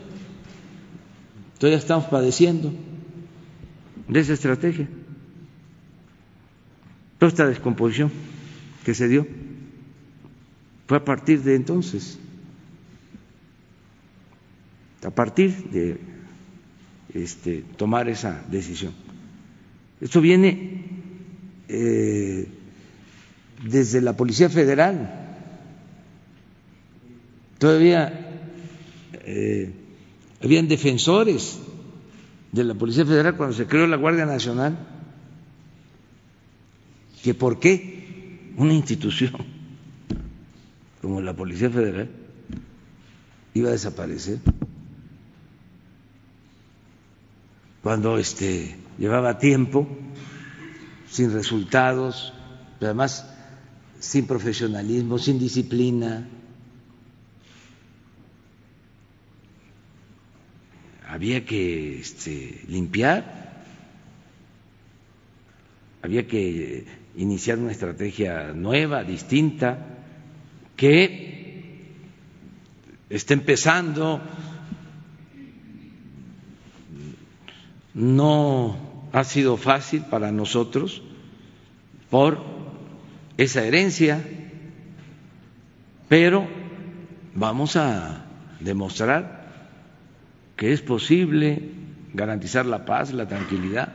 [1.57, 2.88] todavía estamos padeciendo
[4.09, 4.87] de esa estrategia.
[7.17, 8.11] Toda esta descomposición
[8.83, 9.27] que se dio
[10.87, 12.19] fue a partir de entonces.
[15.03, 15.97] a partir de
[17.13, 18.93] este, tomar esa decisión.
[20.01, 20.83] Esto viene
[21.67, 22.47] eh,
[23.63, 25.37] desde la Policía Federal.
[27.57, 28.41] Todavía
[29.25, 29.71] eh,
[30.41, 31.59] habían defensores
[32.51, 34.77] de la Policía Federal cuando se creó la Guardia Nacional,
[37.23, 39.33] que por qué una institución
[41.01, 42.09] como la Policía Federal
[43.53, 44.39] iba a desaparecer
[47.81, 49.87] cuando este llevaba tiempo
[51.09, 52.33] sin resultados,
[52.81, 53.25] además
[53.99, 56.27] sin profesionalismo, sin disciplina.
[61.09, 63.63] Había que este, limpiar,
[66.03, 66.85] había que
[67.15, 69.87] iniciar una estrategia nueva, distinta,
[70.77, 71.95] que
[73.09, 74.21] está empezando,
[77.95, 81.01] no ha sido fácil para nosotros
[82.11, 82.39] por
[83.35, 84.23] esa herencia,
[86.07, 86.47] pero
[87.33, 88.27] vamos a
[88.59, 89.38] demostrar
[90.59, 91.71] que es posible
[92.13, 93.93] garantizar la paz, la tranquilidad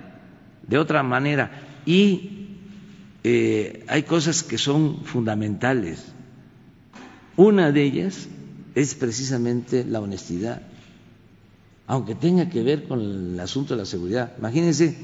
[0.67, 1.51] de otra manera.
[1.85, 2.47] Y
[3.23, 6.15] eh, hay cosas que son fundamentales.
[7.37, 8.31] Una de ellas
[8.75, 10.63] es precisamente la honestidad,
[11.87, 14.33] aunque tenga que ver con el asunto de la seguridad.
[14.39, 14.97] Imagínense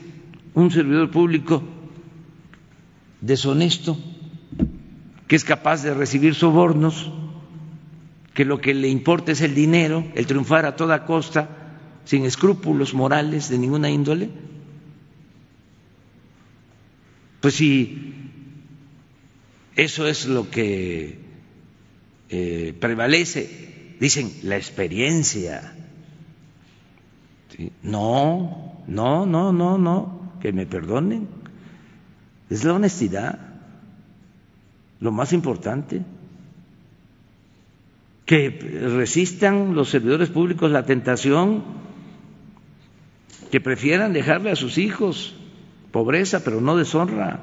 [0.54, 1.62] un servidor público
[3.20, 3.98] deshonesto
[5.28, 7.12] que es capaz de recibir sobornos,
[8.34, 11.48] que lo que le importa es el dinero, el triunfar a toda costa,
[12.04, 14.30] sin escrúpulos morales de ninguna índole,
[17.40, 18.14] pues si
[19.76, 21.18] eso es lo que
[22.28, 25.74] eh, prevalece, dicen, la experiencia.
[27.82, 31.28] No, no, no, no, no, que me perdonen,
[32.48, 33.38] es la honestidad
[35.00, 36.02] lo más importante,
[38.30, 38.48] que
[38.94, 41.64] resistan los servidores públicos la tentación,
[43.50, 45.34] que prefieran dejarle a sus hijos
[45.90, 47.40] pobreza, pero no deshonra.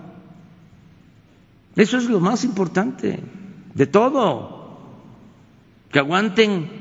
[1.75, 3.19] Eso es lo más importante
[3.73, 4.79] de todo,
[5.91, 6.71] que aguanten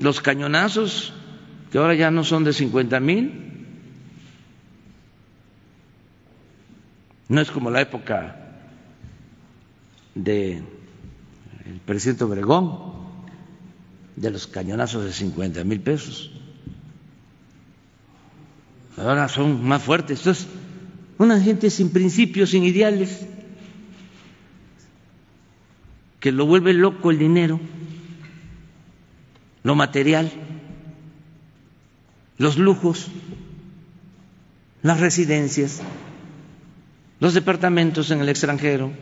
[0.00, 1.14] los cañonazos,
[1.70, 3.66] que ahora ya no son de 50 mil,
[7.28, 8.58] no es como la época
[10.16, 10.64] del
[11.86, 12.93] presidente Obregón,
[14.16, 16.30] de los cañonazos de 50 mil pesos.
[18.96, 20.18] Ahora son más fuertes.
[20.18, 20.46] Entonces,
[21.18, 23.26] una gente sin principios, sin ideales,
[26.20, 27.60] que lo vuelve loco el dinero,
[29.62, 30.30] lo material,
[32.38, 33.08] los lujos,
[34.82, 35.80] las residencias,
[37.20, 38.92] los departamentos en el extranjero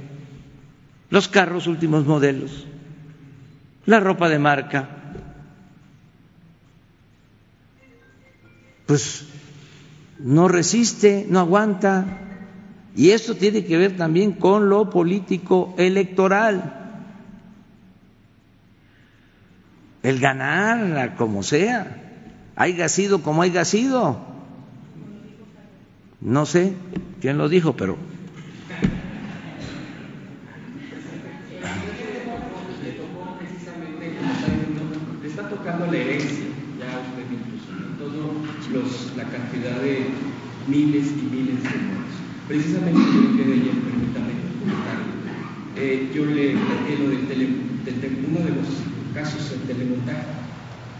[1.13, 2.65] los carros últimos modelos,
[3.85, 5.02] la ropa de marca,
[8.93, 9.25] pues
[10.19, 12.05] no resiste, no aguanta.
[12.95, 16.99] Y esto tiene que ver también con lo político electoral.
[20.03, 22.03] El ganar como sea,
[22.55, 24.21] haya sido como haya sido.
[26.21, 26.75] No sé
[27.23, 27.97] quién lo dijo, pero
[39.33, 40.07] de
[40.69, 42.15] miles y miles de muertos.
[42.49, 44.33] Precisamente yo que de ayer, permítame
[45.75, 48.69] eh, yo le planteé lo del tele, de, uno de los
[49.15, 50.27] casos del telemontaje,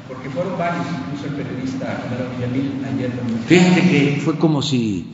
[0.09, 3.11] porque fueron varios, incluso el periodista Amaro Villamil ayer
[3.47, 5.07] Fíjate que fue como si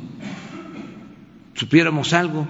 [1.54, 2.46] supiéramos algo,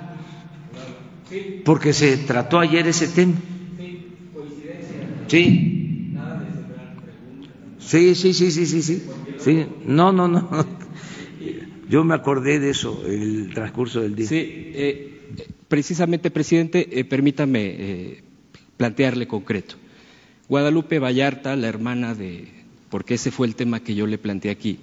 [1.65, 3.35] porque se trató ayer ese tema.
[3.79, 5.09] Sí, coincidencia.
[5.29, 6.11] Sí.
[6.13, 7.55] Nada de sembrar preguntas.
[7.79, 9.03] Sí, sí, sí, sí, sí, sí.
[9.39, 9.67] Sí.
[9.85, 10.49] No, no, no.
[11.89, 14.29] Yo me acordé de eso, el transcurso del día.
[14.29, 15.21] Sí, eh,
[15.69, 18.23] precisamente, presidente, eh, permítame eh,
[18.77, 19.77] plantearle concreto.
[20.49, 22.49] Guadalupe Vallarta, la hermana de,
[22.91, 24.81] porque ese fue el tema que yo le planteé aquí,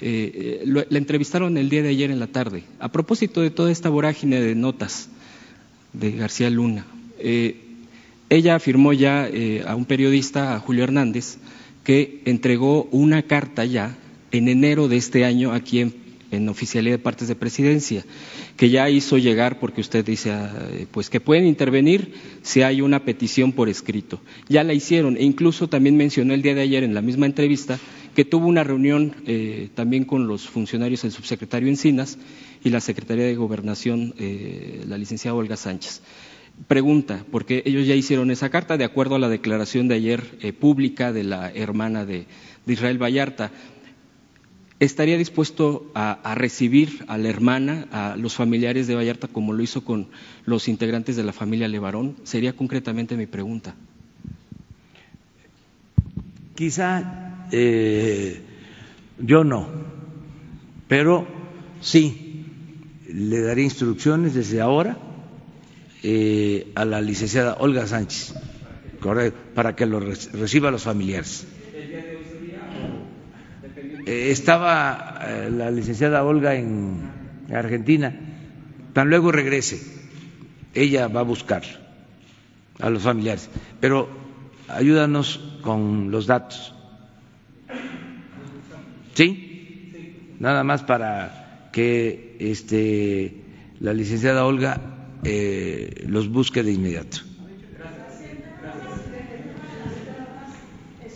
[0.00, 4.40] la entrevistaron el día de ayer en la tarde, a propósito de toda esta vorágine
[4.40, 5.08] de notas
[5.92, 6.84] de García Luna.
[8.28, 9.30] ella afirmó ya
[9.66, 11.38] a un periodista, a Julio Hernández,
[11.84, 13.96] que entregó una carta ya
[14.32, 16.04] en enero de este año aquí en
[16.34, 18.04] en oficialidad de partes de presidencia,
[18.56, 20.52] que ya hizo llegar, porque usted dice, ah,
[20.90, 24.20] pues que pueden intervenir si hay una petición por escrito.
[24.48, 27.78] Ya la hicieron, e incluso también mencionó el día de ayer en la misma entrevista
[28.14, 32.16] que tuvo una reunión eh, también con los funcionarios, el subsecretario Encinas
[32.62, 36.00] y la Secretaría de Gobernación, eh, la licenciada Olga Sánchez.
[36.68, 40.52] Pregunta, porque ellos ya hicieron esa carta de acuerdo a la declaración de ayer eh,
[40.52, 42.26] pública de la hermana de,
[42.66, 43.50] Israel Vallarta.
[44.78, 49.84] ¿Estaría dispuesto a, recibir a la hermana, a los familiares de Vallarta, como lo hizo
[49.84, 50.08] con
[50.46, 52.16] los integrantes de la familia Levarón?
[52.22, 53.74] Sería concretamente mi pregunta.
[56.54, 58.40] Quizá eh,
[59.18, 59.68] yo no,
[60.88, 61.26] pero
[61.80, 62.46] sí,
[63.12, 64.98] le daré instrucciones desde ahora
[66.06, 68.34] eh, a la licenciada Olga Sánchez,
[69.54, 71.46] para que lo reciba a los familiares.
[74.04, 77.10] Eh, estaba eh, la licenciada Olga en
[77.50, 78.14] Argentina,
[78.92, 79.80] tan luego regrese,
[80.74, 81.62] ella va a buscar
[82.80, 83.48] a los familiares,
[83.80, 84.06] pero
[84.68, 86.74] ayúdanos con los datos.
[89.14, 90.36] ¿Sí?
[90.38, 93.42] Nada más para que este,
[93.80, 94.93] la licenciada Olga
[95.24, 97.18] eh, los busque de inmediato.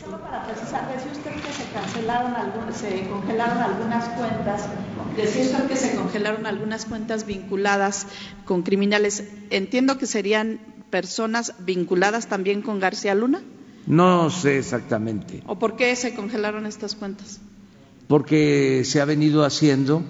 [0.01, 4.69] Solo para precisar, decía usted que se cancelaron, se congelaron algunas cuentas,
[5.17, 8.07] decía usted que se congelaron algunas cuentas vinculadas
[8.45, 9.25] con criminales.
[9.51, 13.43] Entiendo que serían personas vinculadas también con García Luna.
[13.87, 15.43] No sé exactamente.
[15.47, 17.41] ¿O por qué se congelaron estas cuentas?
[18.07, 20.03] Porque se ha venido haciendo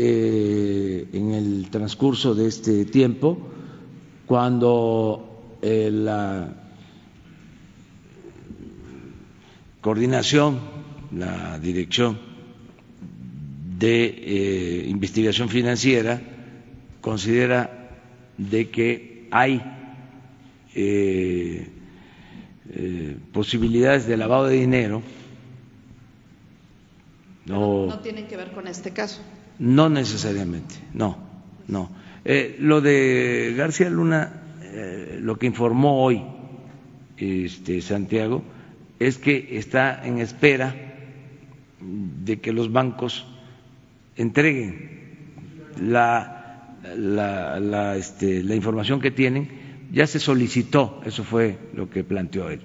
[0.00, 3.36] eh, en el transcurso de este tiempo,
[4.26, 6.54] cuando eh, la
[9.80, 10.60] coordinación,
[11.12, 12.16] la dirección
[13.76, 16.22] de eh, investigación financiera
[17.00, 17.90] considera
[18.36, 19.60] de que hay
[23.32, 25.02] posibilidades de lavado de dinero.
[27.46, 29.22] no tienen que ver con este caso.
[29.58, 31.18] No necesariamente, no,
[31.66, 31.90] no.
[32.24, 36.22] Eh, lo de García Luna, eh, lo que informó hoy
[37.16, 38.42] este, Santiago,
[38.98, 40.74] es que está en espera
[41.80, 43.26] de que los bancos
[44.16, 44.90] entreguen
[45.80, 49.48] la, la, este, la información que tienen.
[49.90, 52.60] Ya se solicitó, eso fue lo que planteó él.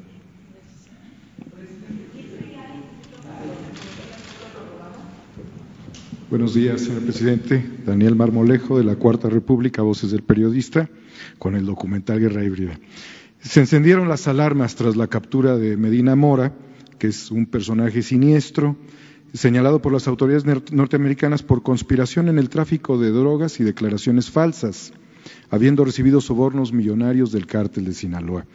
[6.34, 7.64] Buenos días, señor presidente.
[7.86, 10.90] Daniel Marmolejo, de la Cuarta República, Voces del Periodista,
[11.38, 12.80] con el documental Guerra Híbrida.
[13.40, 16.52] Se encendieron las alarmas tras la captura de Medina Mora,
[16.98, 18.76] que es un personaje siniestro,
[19.32, 24.92] señalado por las autoridades norteamericanas por conspiración en el tráfico de drogas y declaraciones falsas,
[25.52, 28.48] habiendo recibido sobornos millonarios del cártel de Sinaloa.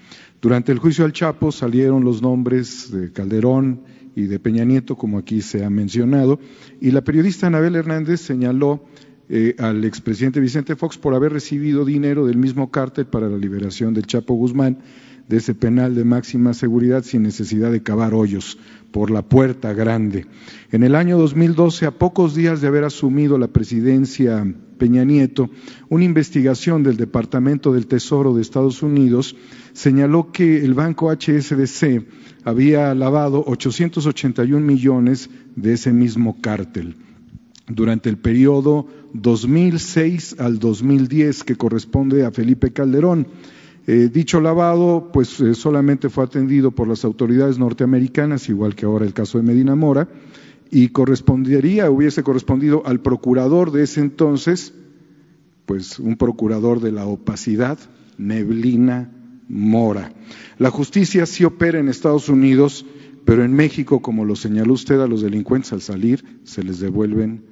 [0.42, 3.82] Durante el juicio al Chapo salieron los nombres de Calderón,
[4.18, 6.40] y de Peña Nieto, como aquí se ha mencionado,
[6.80, 8.82] y la periodista Anabel Hernández señaló
[9.28, 13.94] eh, al expresidente Vicente Fox por haber recibido dinero del mismo cártel para la liberación
[13.94, 14.78] del Chapo Guzmán
[15.28, 18.58] de ese penal de máxima seguridad sin necesidad de cavar hoyos
[18.90, 20.26] por la puerta grande.
[20.72, 25.50] En el año 2012, a pocos días de haber asumido la presidencia Peña Nieto,
[25.88, 29.36] una investigación del Departamento del Tesoro de Estados Unidos
[29.72, 32.06] señaló que el banco HSBC
[32.44, 36.96] había lavado 881 millones de ese mismo cártel
[37.68, 43.26] durante el periodo 2006 al 2010 que corresponde a Felipe Calderón.
[43.86, 49.06] Eh, dicho lavado, pues eh, solamente fue atendido por las autoridades norteamericanas, igual que ahora
[49.06, 50.08] el caso de Medina Mora,
[50.70, 54.74] y correspondería, hubiese correspondido al procurador de ese entonces,
[55.66, 57.78] pues un procurador de la opacidad,
[58.16, 59.12] Neblina
[59.48, 60.12] Mora.
[60.58, 62.84] La justicia sí opera en Estados Unidos,
[63.24, 67.44] pero en México, como lo señaló usted, a los delincuentes al salir se les devuelven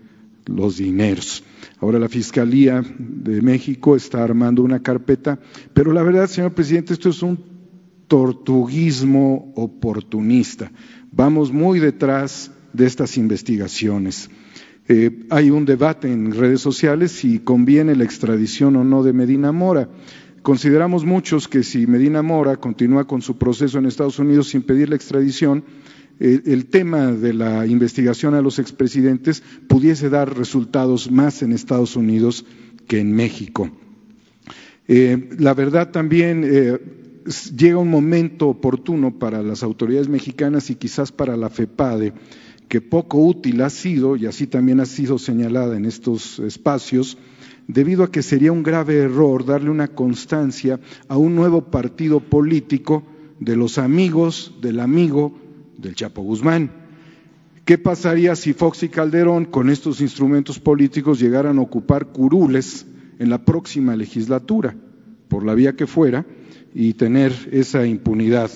[0.47, 1.45] los dineros.
[1.81, 5.39] Ahora la Fiscalía de México está armando una carpeta,
[5.75, 7.39] pero la verdad, señor presidente, esto es un
[8.09, 10.71] tortuguismo oportunista.
[11.12, 14.31] Vamos muy detrás de estas investigaciones.
[14.89, 19.51] Eh, hay un debate en redes sociales si conviene la extradición o no de Medina
[19.51, 19.89] Mora.
[20.43, 24.89] Consideramos muchos que si Medina Mora continúa con su proceso en Estados Unidos sin pedir
[24.89, 25.64] la extradición,
[26.20, 31.97] eh, el tema de la investigación a los expresidentes pudiese dar resultados más en Estados
[31.97, 32.47] Unidos
[32.87, 33.68] que en México.
[34.87, 36.45] Eh, la verdad también
[37.57, 42.12] llega un momento oportuno para las autoridades mexicanas y quizás para la FEPADE
[42.69, 47.19] que poco útil ha sido, y así también ha sido señalada en estos espacios,
[47.69, 53.05] debido a que sería un grave error darle una constancia a un nuevo partido político
[53.41, 55.39] de los amigos del amigo
[55.79, 56.71] del Chapo Guzmán.
[57.64, 62.87] ¿Qué pasaría si Fox y Calderón, con estos instrumentos políticos, llegaran a ocupar curules
[63.19, 64.77] en la próxima legislatura,
[65.29, 66.25] por la vía que fuera,
[66.77, 68.51] y tener esa impunidad?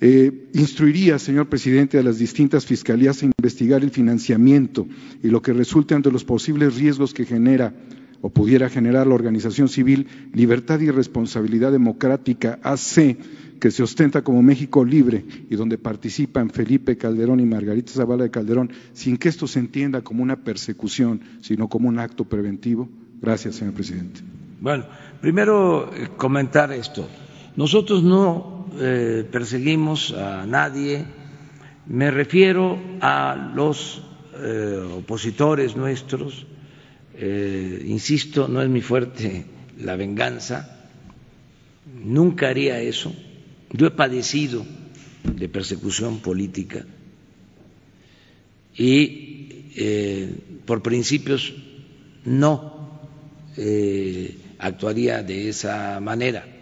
[0.00, 4.86] Eh, instruiría, señor presidente, a las distintas fiscalías a investigar el financiamiento
[5.22, 7.72] y lo que resulte ante los posibles riesgos que genera
[8.20, 13.16] o pudiera generar la organización civil Libertad y Responsabilidad Democrática AC,
[13.58, 18.30] que se ostenta como México Libre y donde participan Felipe Calderón y Margarita Zavala de
[18.30, 22.90] Calderón, sin que esto se entienda como una persecución, sino como un acto preventivo?
[23.22, 24.20] Gracias, señor presidente.
[24.60, 24.84] Bueno,
[25.22, 27.08] primero eh, comentar esto.
[27.56, 31.04] Nosotros no eh, perseguimos a nadie,
[31.86, 34.02] me refiero a los
[34.36, 36.46] eh, opositores nuestros,
[37.14, 39.46] eh, insisto, no es mi fuerte
[39.78, 40.88] la venganza,
[42.02, 43.14] nunca haría eso.
[43.70, 44.64] Yo he padecido
[45.22, 46.84] de persecución política
[48.76, 49.42] y
[50.64, 51.54] por principios
[52.24, 53.00] no
[54.58, 56.53] actuaría de esa manera.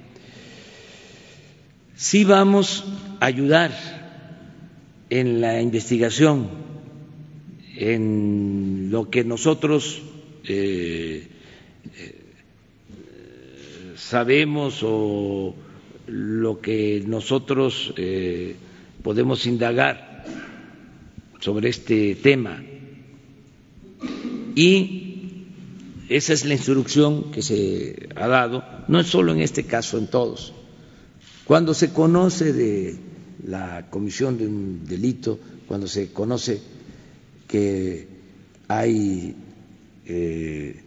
[2.02, 2.82] Sí vamos
[3.20, 3.70] a ayudar
[5.08, 6.48] en la investigación,
[7.76, 10.02] en lo que nosotros
[10.42, 11.28] eh,
[13.94, 15.54] sabemos o
[16.08, 18.56] lo que nosotros eh,
[19.04, 20.24] podemos indagar
[21.38, 22.64] sobre este tema.
[24.56, 25.44] Y
[26.08, 30.08] esa es la instrucción que se ha dado, no es solo en este caso, en
[30.08, 30.52] todos.
[31.46, 32.96] Cuando se conoce de
[33.46, 36.60] la comisión de un delito, cuando se conoce
[37.48, 38.06] que
[38.68, 39.34] hay
[40.06, 40.80] eh,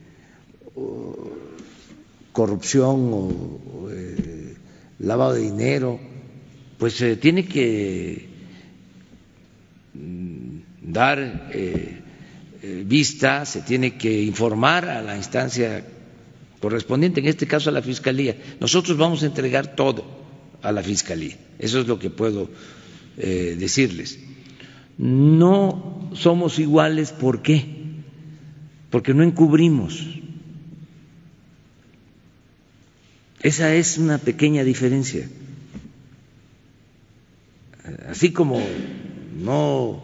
[2.32, 4.56] corrupción o, eh,
[5.00, 6.00] lavado de dinero,
[6.78, 8.28] pues se tiene que
[9.94, 10.58] mm,
[10.94, 12.02] dar eh,
[12.86, 15.86] vista, se tiene que informar a la instancia
[16.62, 18.36] correspondiente, en este caso a la Fiscalía.
[18.60, 20.25] Nosotros vamos a entregar todo
[20.62, 22.50] a la Fiscalía, eso es lo que puedo
[23.18, 24.20] decirles.
[24.98, 27.76] No somos iguales, ¿por qué?
[28.96, 30.08] porque no encubrimos.
[33.42, 35.28] Esa es una pequeña diferencia.
[38.10, 38.62] Así como
[39.38, 40.02] no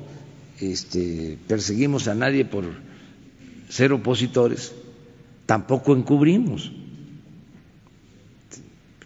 [0.60, 2.66] este, perseguimos a nadie por
[3.70, 4.74] ser opositores,
[5.46, 6.74] tampoco encubrimos.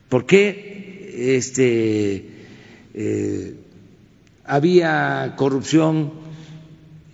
[0.09, 0.74] ¿Por qué
[1.15, 2.29] este,
[2.93, 3.55] eh,
[4.43, 6.13] había corrupción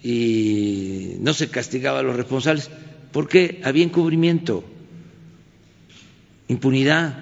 [0.03, 2.69] y no se castigaba a los responsables
[3.11, 4.63] porque había encubrimiento,
[6.47, 7.17] impunidad.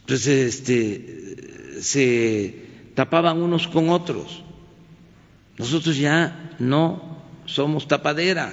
[0.00, 2.54] Entonces este, se
[2.94, 4.42] tapaban unos con otros.
[5.58, 8.52] Nosotros ya no somos tapadera.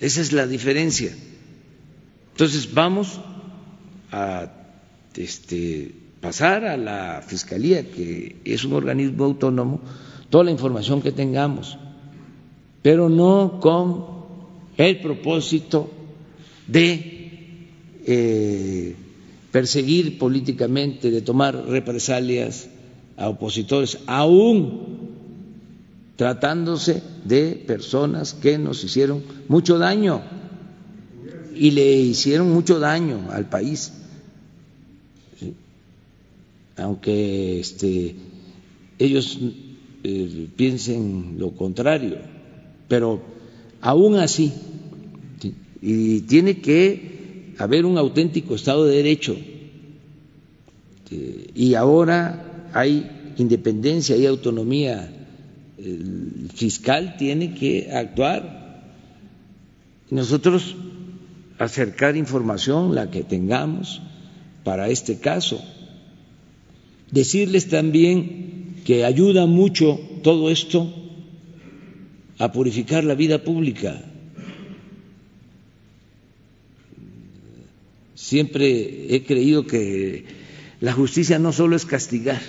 [0.00, 1.14] Esa es la diferencia.
[2.32, 3.20] Entonces vamos
[4.12, 4.50] a
[5.16, 9.80] este, pasar a la Fiscalía, que es un organismo autónomo,
[10.30, 11.78] toda la información que tengamos,
[12.82, 14.04] pero no con
[14.76, 15.90] el propósito
[16.66, 17.68] de
[18.06, 18.94] eh,
[19.50, 22.68] perseguir políticamente, de tomar represalias
[23.16, 25.08] a opositores, aún
[26.16, 30.22] tratándose de personas que nos hicieron mucho daño
[31.54, 33.92] y le hicieron mucho daño al país
[36.78, 38.14] aunque este,
[38.98, 39.38] ellos
[40.04, 42.18] eh, piensen lo contrario,
[42.88, 43.20] pero
[43.80, 44.52] aún así,
[45.80, 49.36] y tiene que haber un auténtico Estado de Derecho,
[51.54, 55.10] y ahora hay independencia, hay autonomía,
[56.54, 58.82] fiscal tiene que actuar.
[60.10, 60.76] Nosotros
[61.58, 64.02] acercar información, la que tengamos,
[64.64, 65.62] para este caso
[67.10, 70.92] Decirles también que ayuda mucho todo esto
[72.38, 74.04] a purificar la vida pública.
[78.14, 80.24] Siempre he creído que
[80.80, 82.40] la justicia no solo es castigar,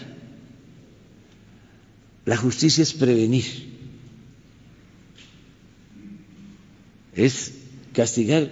[2.25, 3.45] la justicia es prevenir,
[7.15, 7.53] es
[7.93, 8.51] castigar,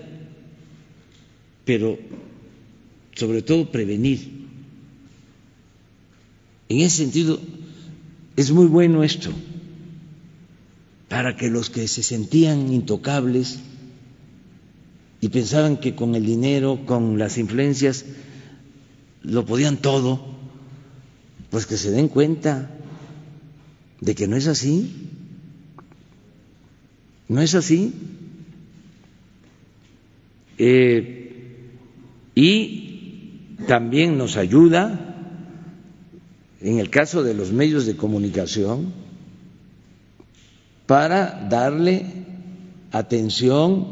[1.66, 2.00] pero
[3.14, 4.37] sobre todo prevenir.
[6.70, 7.40] En ese sentido,
[8.36, 9.32] es muy bueno esto,
[11.08, 13.60] para que los que se sentían intocables
[15.22, 18.06] y pensaban que con el dinero, con las influencias,
[19.24, 20.26] lo podían todo,
[21.50, 22.70] pues que se den cuenta
[24.02, 24.92] de que no es así.
[27.28, 27.94] No es así.
[30.58, 31.72] Eh,
[32.36, 35.07] y también nos ayuda,
[36.62, 38.94] en el caso de los medios de comunicación,
[40.86, 42.06] para darle
[42.92, 43.86] atención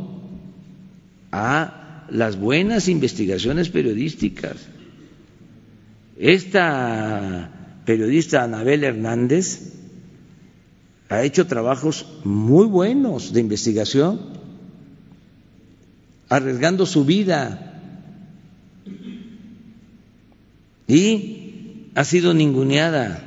[1.31, 4.55] a las buenas investigaciones periodísticas.
[6.17, 9.73] Esta periodista Anabel Hernández
[11.09, 14.19] ha hecho trabajos muy buenos de investigación,
[16.29, 17.81] arriesgando su vida
[20.87, 21.44] y
[21.95, 23.23] ha sido ninguneada,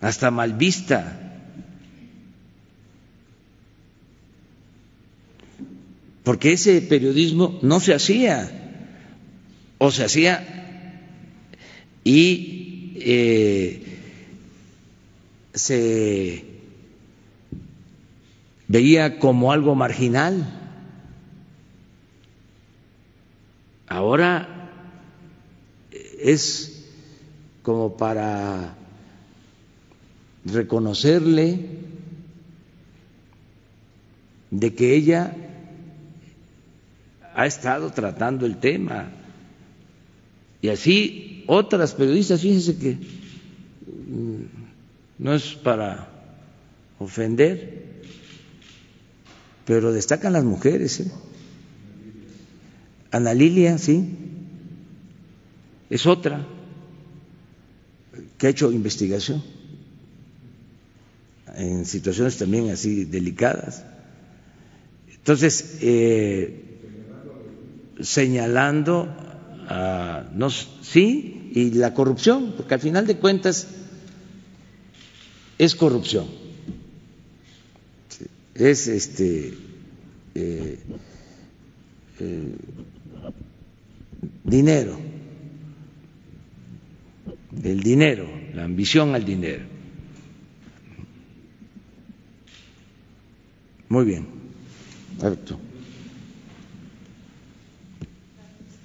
[0.00, 1.20] hasta mal vista.
[6.24, 8.50] Porque ese periodismo no se hacía,
[9.76, 10.42] o se hacía
[12.02, 13.82] y eh,
[15.52, 16.44] se
[18.68, 20.60] veía como algo marginal.
[23.86, 24.63] Ahora
[26.24, 26.82] es
[27.62, 28.74] como para
[30.46, 31.66] reconocerle
[34.50, 35.36] de que ella
[37.34, 39.10] ha estado tratando el tema.
[40.62, 42.96] Y así otras periodistas, fíjense que
[45.18, 46.08] no es para
[46.98, 48.00] ofender,
[49.66, 51.00] pero destacan las mujeres.
[51.00, 51.12] ¿eh?
[53.10, 54.23] Ana Lilia, sí,
[55.90, 56.46] es otra.
[58.38, 59.42] Que ha hecho investigación
[61.56, 63.84] en situaciones también así delicadas.
[65.08, 66.64] Entonces, eh,
[68.00, 69.08] señalando,
[69.68, 73.68] a, no, sí, y la corrupción, porque al final de cuentas
[75.58, 76.26] es corrupción,
[78.54, 79.54] es este
[80.34, 80.78] eh,
[82.20, 82.54] eh,
[84.42, 84.98] dinero,
[87.62, 89.64] el dinero, la ambición al dinero.
[93.88, 94.26] Muy bien.
[95.20, 95.58] Perfecto.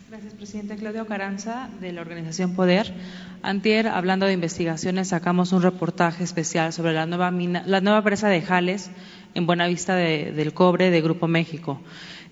[0.09, 0.76] Gracias, presidente.
[0.76, 2.93] Claudio Caranza, de la organización Poder.
[3.41, 8.28] Antier, hablando de investigaciones, sacamos un reportaje especial sobre la nueva, mina, la nueva presa
[8.28, 8.91] de Jales
[9.34, 11.82] en Buenavista de, del Cobre de Grupo México.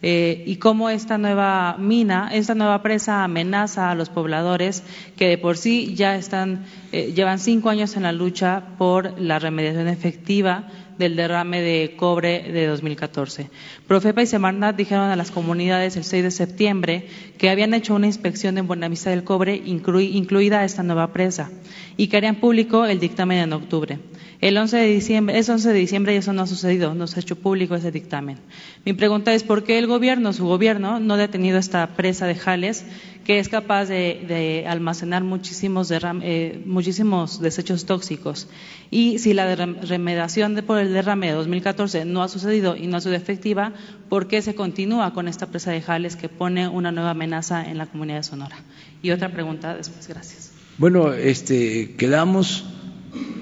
[0.03, 4.83] Eh, y cómo esta nueva mina, esta nueva presa amenaza a los pobladores
[5.15, 9.39] que de por sí ya están, eh, llevan cinco años en la lucha por la
[9.39, 10.67] remediación efectiva
[10.97, 13.49] del derrame de cobre de 2014.
[13.87, 18.07] Profepa y Semarnat dijeron a las comunidades el 6 de septiembre que habían hecho una
[18.07, 21.51] inspección en Buenavista del Cobre, incluida esta nueva presa,
[21.95, 23.99] y que harían público el dictamen en octubre.
[24.39, 27.19] El 11 de diciembre, es 11 de diciembre y eso no ha sucedido, no se
[27.19, 28.37] ha hecho público ese dictamen.
[28.85, 32.35] Mi pregunta es por qué el gobierno, su gobierno, no ha detenido esta presa de
[32.35, 32.85] Jales
[33.27, 38.47] que es capaz de, almacenar muchísimos, eh, muchísimos desechos tóxicos.
[38.89, 43.01] Y si la remediación por el derrame de 2014 no ha sucedido y no ha
[43.01, 43.73] sido efectiva,
[44.07, 47.77] ¿por qué se continúa con esta presa de Jales que pone una nueva amenaza en
[47.77, 48.59] la comunidad de Sonora?
[49.01, 50.53] Y otra pregunta después, gracias.
[50.77, 52.63] Bueno, este, quedamos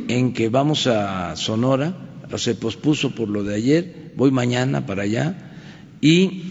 [0.07, 1.93] en que vamos a Sonora,
[2.37, 5.35] se pospuso por lo de ayer, voy mañana para allá
[6.01, 6.41] y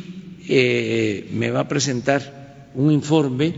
[0.49, 2.44] eh, me va a presentar
[2.75, 3.55] un informe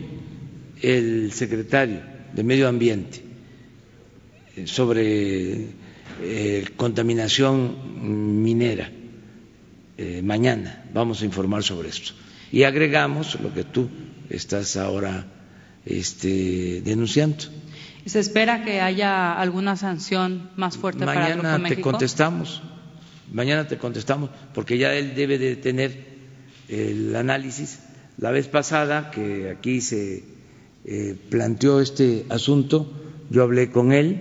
[0.83, 2.01] el secretario
[2.33, 3.23] de Medio Ambiente
[4.57, 5.69] eh, sobre
[6.23, 8.91] eh, contaminación minera.
[9.99, 12.13] Eh, mañana vamos a informar sobre esto.
[12.53, 13.89] Y agregamos lo que tú
[14.29, 15.27] estás ahora
[15.85, 17.45] este, denunciando.
[18.05, 22.63] ¿Se espera que haya alguna sanción más fuerte para el Mañana te contestamos,
[23.33, 26.17] mañana te contestamos, porque ya él debe de tener
[26.69, 27.81] el análisis
[28.19, 30.23] la vez pasada que aquí se
[30.85, 32.91] eh, planteó este asunto,
[33.31, 34.21] yo hablé con él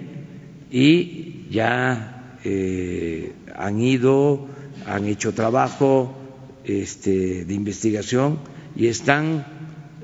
[0.71, 4.47] y ya eh, han ido,
[4.85, 6.13] han hecho trabajo
[6.65, 8.39] este, de investigación
[8.75, 9.45] y están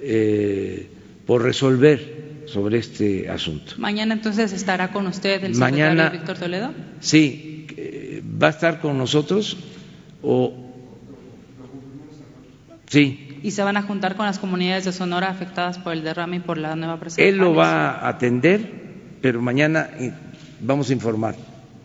[0.01, 0.89] eh,
[1.25, 3.73] por resolver sobre este asunto.
[3.77, 6.73] Mañana entonces estará con usted el secretario Víctor Toledo.
[6.99, 7.67] Sí,
[8.41, 9.57] va a estar con nosotros
[10.21, 10.53] o
[12.87, 16.37] sí y se van a juntar con las comunidades de Sonora afectadas por el derrame
[16.37, 17.21] y por la nueva presa.
[17.21, 18.81] Él lo va a atender
[19.21, 20.11] pero mañana eh,
[20.59, 21.35] vamos a informar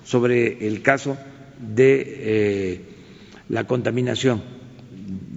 [0.05, 1.17] sobre el caso
[1.59, 2.81] de eh,
[3.49, 4.43] la contaminación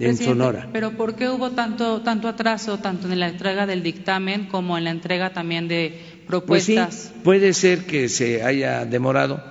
[0.00, 0.68] en Sonora.
[0.72, 4.84] Pero ¿por qué hubo tanto, tanto atraso, tanto en la entrega del dictamen como en
[4.84, 6.86] la entrega también de propuestas?
[6.86, 9.42] Pues sí, puede ser que se haya demorado,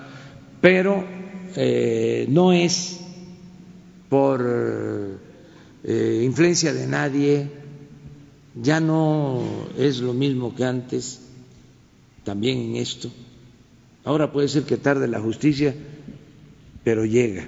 [0.59, 1.05] pero
[1.55, 2.99] eh, no es
[4.09, 5.19] por
[5.83, 7.47] eh, influencia de nadie,
[8.55, 9.41] ya no
[9.77, 11.21] es lo mismo que antes,
[12.23, 13.09] también en esto.
[14.03, 15.73] Ahora puede ser que tarde la justicia,
[16.83, 17.45] pero llega.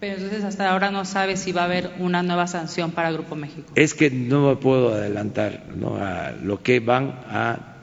[0.00, 3.36] Pero entonces hasta ahora no sabe si va a haber una nueva sanción para Grupo
[3.36, 3.70] México.
[3.74, 5.66] Es que no me puedo adelantar
[6.00, 7.76] a lo que van a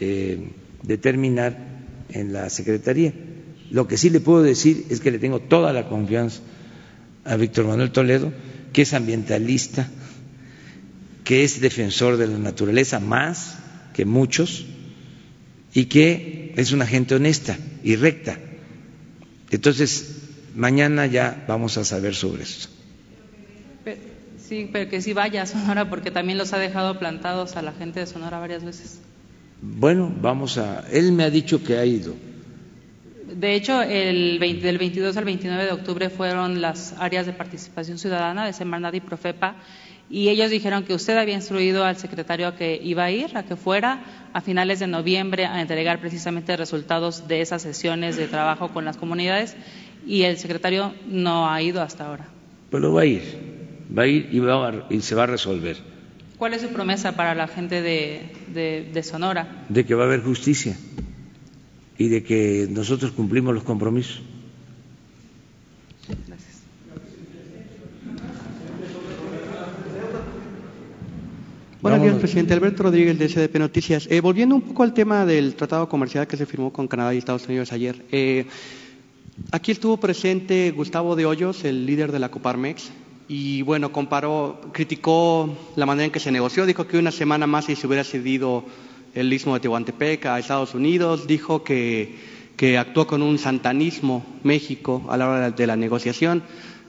[0.00, 0.50] eh,
[0.82, 1.56] determinar
[2.08, 3.14] en la Secretaría.
[3.70, 6.40] Lo que sí le puedo decir es que le tengo toda la confianza
[7.24, 8.32] a Víctor Manuel Toledo,
[8.72, 9.88] que es ambientalista,
[11.24, 13.56] que es defensor de la naturaleza más
[13.94, 14.64] que muchos
[15.74, 18.38] y que es una gente honesta y recta.
[19.50, 20.16] Entonces,
[20.54, 22.68] mañana ya vamos a saber sobre esto.
[24.48, 27.72] sí, pero que sí vaya a Sonora porque también los ha dejado plantados a la
[27.72, 28.98] gente de Sonora varias veces.
[29.62, 30.84] Bueno, vamos a...
[30.90, 32.14] Él me ha dicho que ha ido.
[33.34, 38.46] De hecho, el del 22 al 29 de octubre fueron las áreas de participación ciudadana
[38.46, 39.56] de Semarnat y Profepa
[40.10, 43.44] y ellos dijeron que usted había instruido al secretario a que iba a ir, a
[43.44, 48.68] que fuera a finales de noviembre a entregar precisamente resultados de esas sesiones de trabajo
[48.70, 49.56] con las comunidades
[50.04, 52.26] y el secretario no ha ido hasta ahora.
[52.70, 53.22] Pero va a ir,
[53.96, 55.76] va a ir y, va y se va a resolver.
[56.38, 59.64] ¿Cuál es su promesa para la gente de, de Sonora?
[59.68, 60.76] De que va a haber justicia
[62.00, 64.22] y de que nosotros cumplimos los compromisos.
[71.82, 72.54] Buenos días, presidente.
[72.54, 74.08] Alberto Rodríguez, de SDP Noticias.
[74.10, 77.18] Eh, volviendo un poco al tema del tratado comercial que se firmó con Canadá y
[77.18, 78.02] Estados Unidos ayer.
[78.10, 78.46] Eh,
[79.52, 82.90] aquí estuvo presente Gustavo de Hoyos, el líder de la Coparmex,
[83.28, 87.68] y bueno, comparó, criticó la manera en que se negoció, dijo que una semana más
[87.68, 88.64] y se hubiera cedido
[89.14, 92.16] el istmo de Tehuantepec a Estados Unidos, dijo que,
[92.56, 96.42] que actuó con un santanismo México a la hora de la negociación.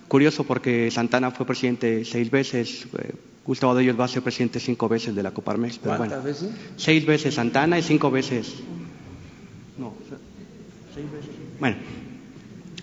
[0.08, 3.14] Curioso porque Santana fue presidente seis veces, eh,
[3.46, 5.80] Gustavo de ellos va a ser presidente cinco veces de la Coparmex.
[5.80, 6.50] ¿Cuántas veces?
[6.76, 8.56] Seis veces Santana y cinco veces.
[9.78, 9.94] No,
[10.94, 11.30] seis veces.
[11.60, 11.78] Bueno,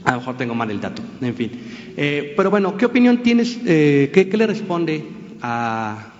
[0.04, 1.50] a lo mejor tengo mal el dato, en fin.
[1.96, 5.04] Eh, pero bueno, ¿qué opinión tienes, eh, qué, qué, le responde
[5.42, 6.17] a,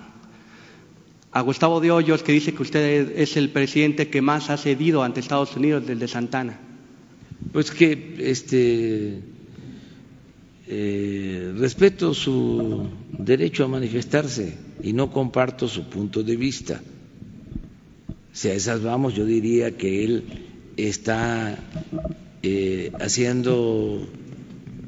[1.31, 5.03] a Gustavo de Hoyos que dice que usted es el presidente que más ha cedido
[5.03, 6.59] ante Estados Unidos desde Santana?
[7.51, 9.19] Pues que este
[10.67, 16.81] eh, respeto su derecho a manifestarse y no comparto su punto de vista.
[18.33, 20.23] Si a esas vamos, yo diría que él
[20.77, 21.57] está
[22.41, 24.07] eh, haciendo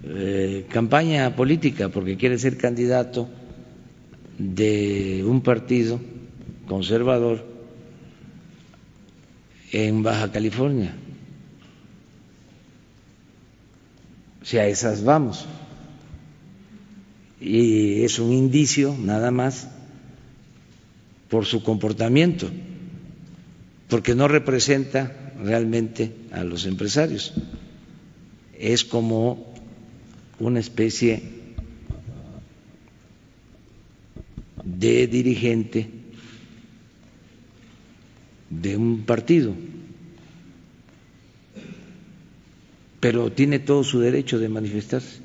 [0.03, 3.29] eh, campaña política porque quiere ser candidato
[4.37, 5.99] de un partido
[6.71, 7.43] conservador
[9.73, 10.95] en Baja California.
[14.41, 15.45] Si a esas vamos
[17.41, 19.67] y es un indicio nada más
[21.29, 22.49] por su comportamiento,
[23.89, 27.33] porque no representa realmente a los empresarios.
[28.57, 29.53] Es como
[30.39, 31.21] una especie
[34.63, 36.00] de dirigente
[38.51, 39.53] de un partido,
[42.99, 45.21] pero tiene todo su derecho de manifestarse.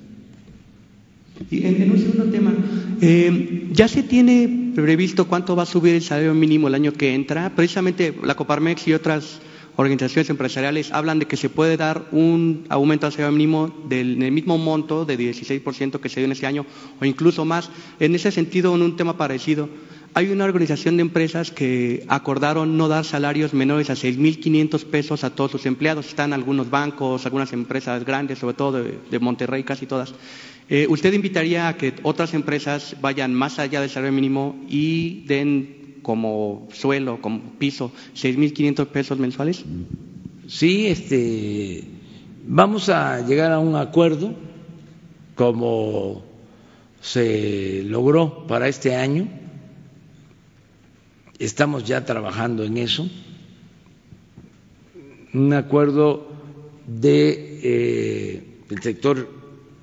[1.50, 2.54] Y en, un segundo tema,
[3.02, 7.14] eh, ¿ya se tiene previsto cuánto va a subir el salario mínimo el año que
[7.14, 7.54] entra?
[7.54, 9.40] Precisamente la Coparmex y otras
[9.76, 14.32] organizaciones empresariales hablan de que se puede dar un aumento al salario mínimo del, del
[14.32, 16.64] mismo monto de 16% que se dio en ese año
[16.98, 17.68] o incluso más.
[18.00, 19.68] En ese sentido, en un tema parecido,
[20.16, 25.34] hay una organización de empresas que acordaron no dar salarios menores a 6.500 pesos a
[25.34, 26.06] todos sus empleados.
[26.06, 30.14] Están algunos bancos, algunas empresas grandes, sobre todo de, Monterrey, casi todas.
[30.70, 35.98] Eh, ¿Usted invitaría a que otras empresas vayan más allá del salario mínimo y den
[36.00, 39.66] como suelo, como piso, 6.500 pesos mensuales?
[40.46, 41.84] Sí, este,
[42.46, 44.32] vamos a llegar a un acuerdo
[45.34, 46.24] como
[47.02, 49.44] se logró para este año.
[51.38, 53.08] Estamos ya trabajando en eso.
[55.34, 56.26] Un acuerdo
[56.86, 58.44] de eh,
[58.80, 59.28] sector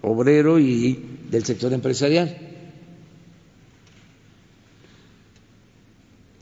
[0.02, 1.00] obrero y
[1.30, 2.38] del sector empresarial.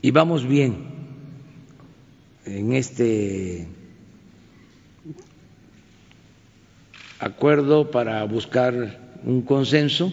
[0.00, 0.90] Y vamos bien.
[2.44, 3.68] en este
[7.20, 10.12] acuerdo para buscar un consenso.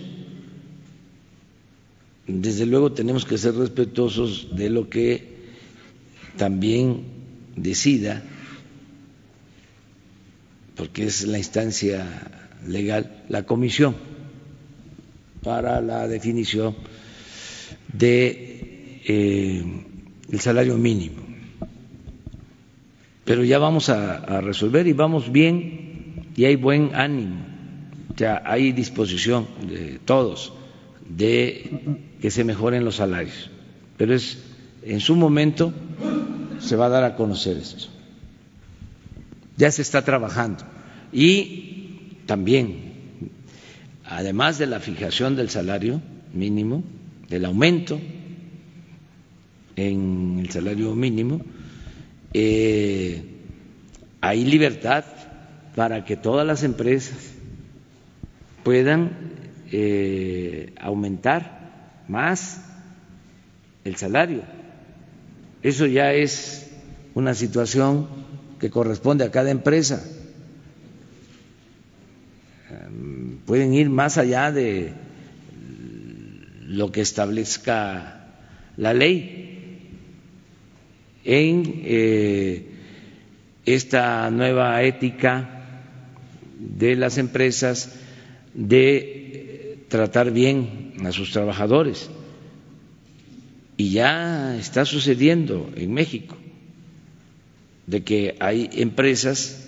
[2.32, 5.40] Desde luego tenemos que ser respetuosos de lo que
[6.38, 7.02] también
[7.56, 8.22] decida,
[10.76, 12.06] porque es la instancia
[12.68, 13.96] legal, la comisión
[15.42, 16.76] para la definición
[17.92, 19.64] de eh,
[20.32, 21.24] el salario mínimo.
[23.26, 27.44] Pero ya vamos a, a resolver y vamos bien y hay buen ánimo,
[28.16, 30.54] ya hay disposición de todos
[31.10, 33.50] de que se mejoren los salarios.
[33.98, 34.38] Pero es
[34.84, 35.74] en su momento
[36.60, 37.86] se va a dar a conocer esto.
[39.58, 40.64] Ya se está trabajando
[41.12, 42.94] y también
[44.06, 46.02] además de la fijación del salario
[46.34, 46.84] mínimo,
[47.30, 48.00] del aumento
[49.76, 51.42] en el salario mínimo,
[52.34, 53.24] eh,
[54.22, 55.06] hay libertad
[55.76, 57.34] para que todas las empresas
[58.64, 59.39] puedan
[59.72, 62.62] eh, aumentar más
[63.84, 64.44] el salario.
[65.62, 66.72] Eso ya es
[67.14, 68.08] una situación
[68.60, 70.04] que corresponde a cada empresa.
[72.70, 74.94] Em, pueden ir más allá de
[76.68, 78.28] lo que establezca
[78.78, 79.50] la ley
[81.24, 82.66] en eh,
[83.66, 85.66] esta nueva ética
[86.60, 87.94] de las empresas
[88.54, 89.19] de
[89.90, 92.10] tratar bien a sus trabajadores.
[93.76, 96.36] Y ya está sucediendo en México,
[97.88, 99.68] de que hay empresas,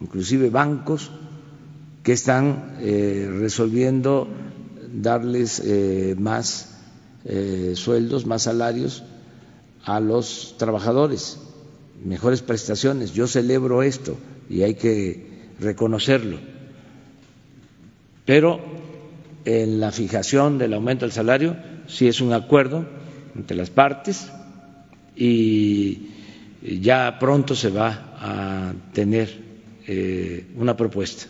[0.00, 1.10] inclusive bancos,
[2.02, 4.28] que están eh, resolviendo
[4.92, 6.78] darles eh, más
[7.24, 9.04] eh, sueldos, más salarios
[9.84, 11.38] a los trabajadores,
[12.04, 13.12] mejores prestaciones.
[13.12, 14.16] Yo celebro esto
[14.50, 16.51] y hay que reconocerlo.
[18.24, 18.60] Pero
[19.44, 21.56] en la fijación del aumento del salario
[21.86, 22.86] sí es un acuerdo
[23.34, 24.30] entre las partes
[25.16, 26.08] y
[26.62, 29.36] ya pronto se va a tener
[29.86, 31.26] eh, una propuesta.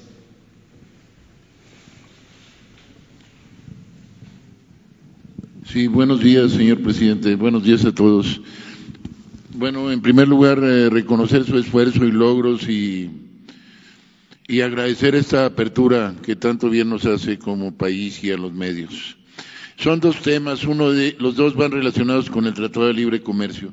[5.67, 7.35] Sí, buenos días, señor presidente.
[7.35, 8.43] Buenos días a todos.
[9.55, 13.22] Bueno, en primer lugar, eh, reconocer su esfuerzo y logros y,
[14.53, 19.17] y agradecer esta apertura que tanto bien nos hace como país y a los medios.
[19.79, 23.73] Son dos temas, uno de los dos van relacionados con el Tratado de Libre Comercio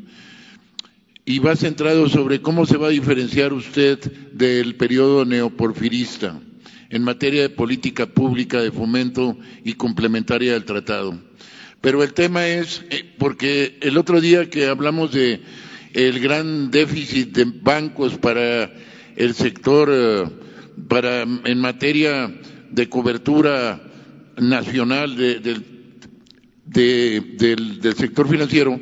[1.25, 3.99] y va centrado sobre cómo se va a diferenciar usted
[4.31, 6.39] del periodo neoporfirista
[6.89, 11.19] en materia de política pública de fomento y complementaria del tratado.
[11.81, 15.41] Pero el tema es, eh, porque el otro día que hablamos de
[15.93, 18.71] el gran déficit de bancos para
[19.17, 20.48] el sector, eh,
[20.87, 22.31] para en materia
[22.71, 23.81] de cobertura
[24.37, 25.65] nacional del,
[26.65, 28.79] del, sector financiero,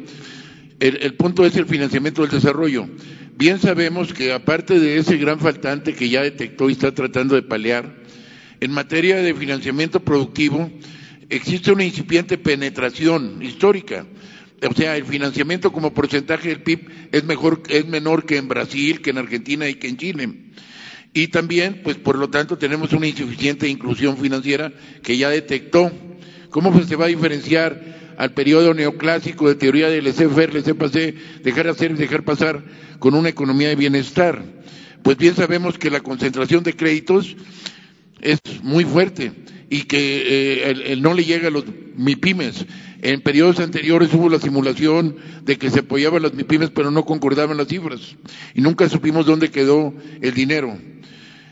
[0.79, 2.87] el, el punto es el financiamiento del desarrollo.
[3.37, 7.43] Bien sabemos que aparte de ese gran faltante que ya detectó y está tratando de
[7.43, 7.95] paliar,
[8.59, 10.71] en materia de financiamiento productivo,
[11.29, 14.05] existe una incipiente penetración histórica.
[14.67, 19.01] O sea, el financiamiento como porcentaje del PIB es mejor, es menor que en Brasil,
[19.01, 20.29] que en Argentina y que en Chile.
[21.17, 24.71] Y también, pues por lo tanto, tenemos una insuficiente inclusión financiera
[25.01, 25.91] que ya detectó.
[26.51, 31.89] ¿Cómo se va a diferenciar al periodo neoclásico de teoría del laissez-faire, laissez dejar hacer
[31.89, 32.63] y dejar pasar
[32.99, 34.43] con una economía de bienestar?
[35.01, 37.35] Pues bien sabemos que la concentración de créditos
[38.21, 39.31] es muy fuerte
[39.71, 41.65] y que eh, no le llega a los
[41.95, 42.67] MIPIMES.
[43.01, 47.57] En periodos anteriores hubo la simulación de que se apoyaban las MIPIMES, pero no concordaban
[47.57, 48.15] las cifras
[48.53, 50.77] y nunca supimos dónde quedó el dinero.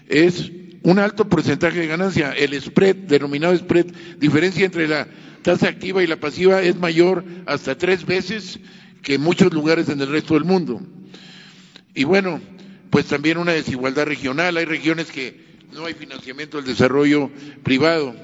[0.07, 0.51] Es
[0.83, 2.31] un alto porcentaje de ganancia.
[2.31, 3.87] El spread, denominado spread,
[4.19, 5.07] diferencia entre la
[5.41, 8.59] tasa activa y la pasiva es mayor hasta tres veces
[9.01, 10.81] que en muchos lugares en el resto del mundo.
[11.93, 12.41] Y bueno,
[12.89, 14.57] pues también una desigualdad regional.
[14.57, 17.29] Hay regiones que no hay financiamiento del desarrollo
[17.63, 18.15] privado.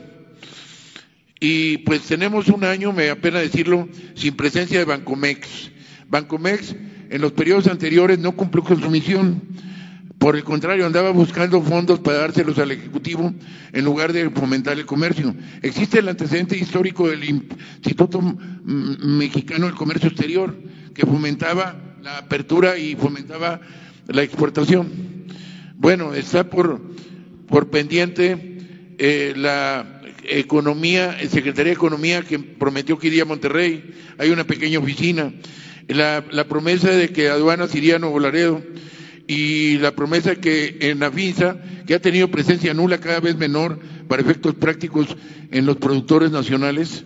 [1.40, 5.72] Y pues tenemos un año, me apena decirlo, sin presencia de Bancomex.
[6.08, 6.76] Bancomex
[7.10, 9.42] en los periodos anteriores no cumplió con su misión.
[10.22, 13.34] Por el contrario, andaba buscando fondos para dárselos al Ejecutivo
[13.74, 15.34] en lugar de fomentar el comercio.
[15.64, 18.22] Existe el antecedente histórico del Instituto
[18.64, 20.56] Mexicano del Comercio Exterior,
[20.94, 23.62] que fomentaba la apertura y fomentaba
[24.10, 24.92] la exportación.
[25.78, 26.80] Bueno, está por
[27.48, 33.92] por pendiente eh, la economía, el Secretaría de Economía que prometió que iría a Monterrey,
[34.20, 35.34] hay una pequeña oficina.
[35.88, 38.62] la, la promesa de que aduanas iría a Nuevo Laredo
[39.32, 41.56] y la promesa que en la FINSA,
[41.88, 43.80] que ha tenido presencia nula cada vez menor
[44.10, 45.08] para efectos prácticos
[45.52, 47.06] en los productores nacionales,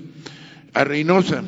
[0.73, 1.43] a Reynosa.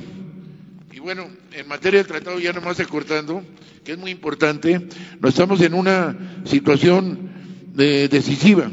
[0.93, 3.43] Y bueno, en materia del tratado, ya nomás acortando,
[3.83, 4.87] que es muy importante,
[5.19, 7.27] nos estamos en una situación
[7.73, 8.69] de, decisiva.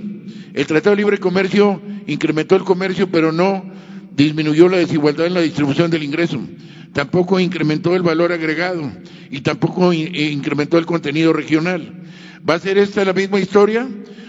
[0.52, 3.64] El Tratado de Libre Comercio incrementó el comercio, pero no
[4.14, 6.38] disminuyó la desigualdad en la distribución del ingreso,
[6.94, 8.90] tampoco incrementó el valor agregado
[9.30, 12.04] y tampoco incrementó el contenido regional.
[12.48, 13.86] ¿Va a ser esta la misma historia?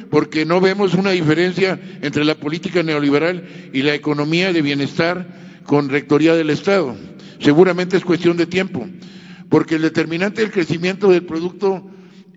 [0.09, 5.27] Porque no vemos una diferencia entre la política neoliberal y la economía de bienestar
[5.63, 6.95] con rectoría del Estado.
[7.39, 8.87] Seguramente es cuestión de tiempo,
[9.49, 11.85] porque el determinante del crecimiento del Producto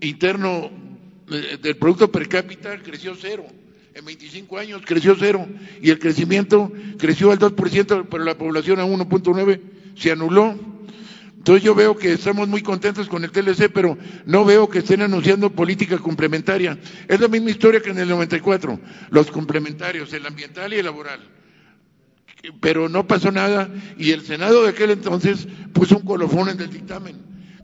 [0.01, 0.69] Interno,
[1.31, 3.45] eh, del Producto Per cápita creció cero
[3.95, 5.47] en 25 años creció cero
[5.81, 9.59] y el crecimiento creció al 2%, pero la población a 1.9
[9.99, 10.55] se anuló.
[11.37, 15.01] Entonces yo veo que estamos muy contentos con el TLC, pero no veo que estén
[15.01, 16.77] anunciando política complementaria.
[17.07, 21.19] Es la misma historia que en el 94, los complementarios, el ambiental y el laboral.
[22.61, 26.69] Pero no pasó nada y el Senado de aquel entonces puso un colofón en el
[26.69, 27.15] dictamen,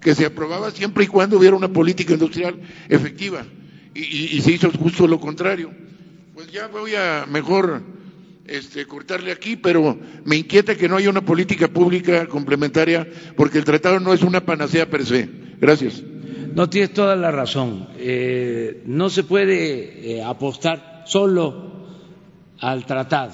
[0.02, 2.60] que se aprobaba siempre y cuando hubiera una política industrial
[2.90, 3.46] efectiva.
[3.94, 5.72] y se hizo justo lo contrario.
[6.34, 7.82] Pues ya voy a mejor
[8.48, 13.66] este, cortarle aquí, pero me inquieta que no haya una política pública complementaria porque el
[13.66, 15.30] tratado no es una panacea per se.
[15.60, 16.04] Gracias.
[16.54, 17.90] No tienes toda la razón.
[17.98, 21.72] Eh, no se puede eh, apostar solo
[22.60, 23.34] al tratado.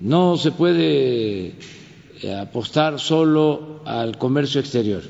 [0.00, 1.54] no se puede
[2.22, 5.02] eh, apostar solo al comercio exterior.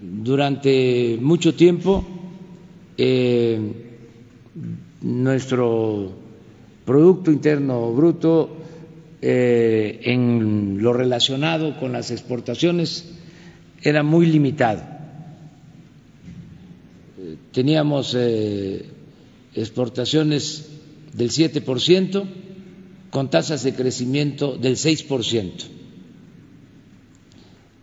[0.00, 2.04] Durante mucho tiempo
[5.00, 6.21] nuestro
[6.84, 8.56] Producto Interno Bruto
[9.20, 13.08] eh, en lo relacionado con las exportaciones
[13.82, 14.82] era muy limitado.
[17.52, 18.86] Teníamos eh,
[19.54, 20.68] exportaciones
[21.12, 22.24] del 7%
[23.10, 25.52] con tasas de crecimiento del 6%.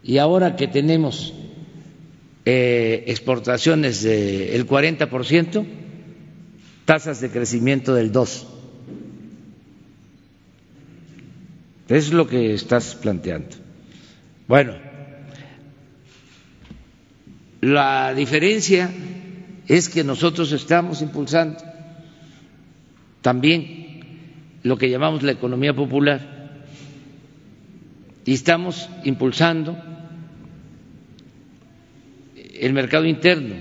[0.03, 1.33] Y ahora que tenemos
[2.45, 5.65] eh, exportaciones del 40%,
[6.85, 8.58] tasas de crecimiento del 2.
[11.89, 13.55] Es lo que estás planteando.
[14.47, 14.75] Bueno,
[17.61, 18.91] la diferencia
[19.67, 21.57] es que nosotros estamos impulsando
[23.21, 23.99] también
[24.63, 26.61] lo que llamamos la economía popular
[28.23, 29.75] y estamos impulsando
[32.53, 33.55] el mercado interno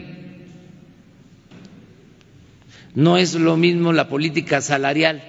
[2.95, 5.23] no es lo mismo la política salarial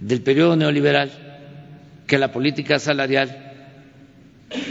[0.00, 1.27] del periodo neoliberal
[2.08, 3.28] que la política salarial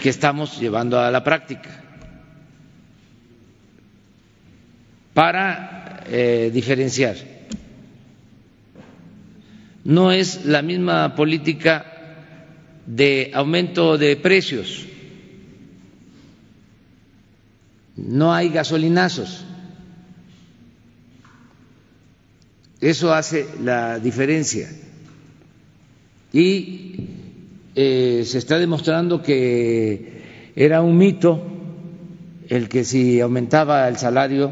[0.03, 1.69] que estamos llevando a la práctica.
[5.13, 7.15] Para eh, diferenciar,
[9.85, 11.85] no es la misma política
[12.85, 14.85] de aumento de precios,
[17.95, 19.45] no hay gasolinazos
[22.79, 24.69] Eso hace la diferencia.
[26.31, 26.95] Y
[27.79, 31.41] eh, se está demostrando que era un mito
[32.49, 34.51] el que si aumentaba el salario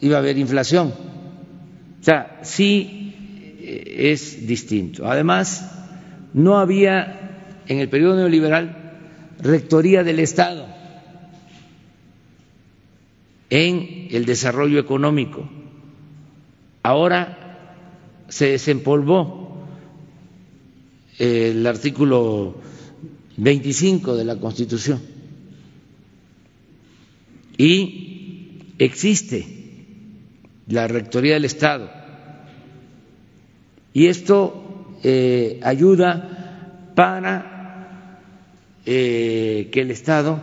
[0.00, 0.88] iba a haber inflación.
[0.88, 3.14] O sea, sí
[3.60, 5.06] eh, es distinto.
[5.06, 5.70] Además,
[6.34, 8.76] no había en el periodo neoliberal
[9.40, 10.66] rectoría del Estado
[13.48, 15.48] en el desarrollo económico
[16.84, 17.38] Ahora
[18.28, 19.43] se desempolvó
[21.18, 22.56] el artículo
[23.36, 25.14] 25 de la Constitución
[27.56, 29.46] y existe
[30.66, 31.90] la Rectoría del Estado.
[33.92, 38.20] Y esto eh, ayuda para
[38.86, 40.40] eh, que el Estado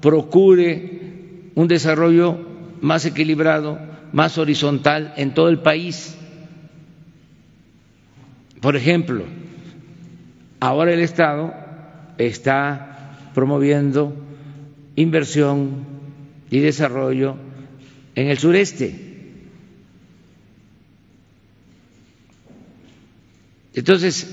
[0.00, 2.38] procure un desarrollo
[2.80, 3.78] más equilibrado,
[4.12, 6.16] más horizontal en todo el país.
[8.60, 9.24] Por ejemplo,
[10.60, 11.52] ahora el Estado
[12.18, 14.14] está promoviendo
[14.94, 15.84] inversión
[16.50, 17.36] y desarrollo
[18.14, 19.06] en el sureste.
[23.74, 24.26] Entonces,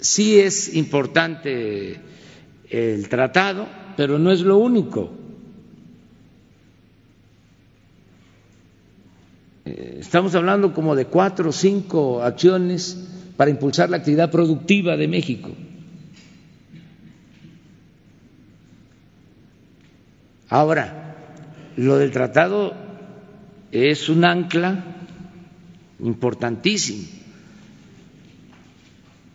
[0.00, 1.98] sí es importante
[2.70, 3.66] el tratado,
[3.96, 5.10] pero no es lo único.
[9.64, 15.50] Estamos hablando como de cuatro o cinco acciones para impulsar la actividad productiva de México.
[20.48, 21.16] Ahora,
[21.76, 22.74] lo del tratado
[23.72, 24.84] es un ancla
[25.98, 27.02] importantísimo,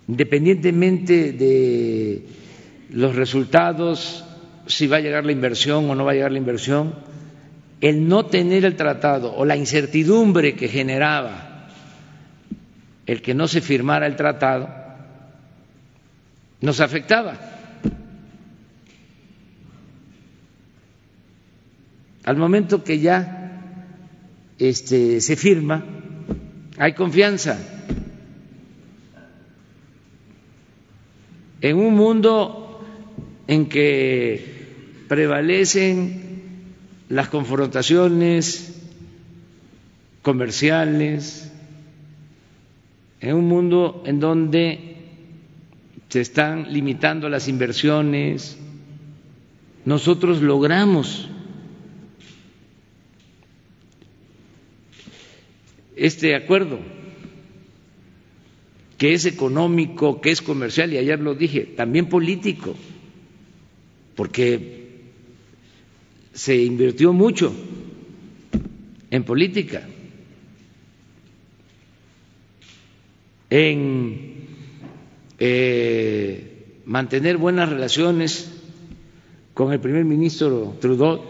[0.08, 2.26] independientemente de
[2.92, 4.24] los resultados,
[4.66, 6.94] si va a llegar la inversión o no va a llegar la inversión,
[7.82, 11.49] el no tener el tratado o la incertidumbre que generaba
[13.10, 14.70] el que no se firmara el tratado,
[16.62, 17.40] nos afectaba.
[22.24, 23.64] Al momento que ya
[24.60, 25.84] este, se firma,
[26.78, 27.58] hay confianza.
[31.62, 32.86] En un mundo
[33.48, 34.68] en que
[35.08, 36.54] prevalecen
[37.10, 38.80] las confrontaciones
[40.22, 41.49] comerciales,
[43.22, 44.96] en un mundo en donde
[46.10, 48.58] se están limitando las inversiones,
[49.86, 51.30] nosotros logramos
[55.96, 56.80] este acuerdo,
[58.98, 62.76] que es económico, que es comercial, y ayer lo dije, también político,
[64.16, 64.80] porque
[66.34, 67.54] se invirtió mucho
[69.12, 69.88] en política,
[73.50, 74.48] en
[75.40, 78.52] eh, mantener buenas relaciones
[79.54, 81.22] con el primer ministro Trudeau,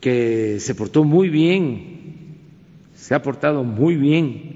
[0.00, 2.38] que se portó muy bien,
[2.94, 4.52] se ha portado muy bien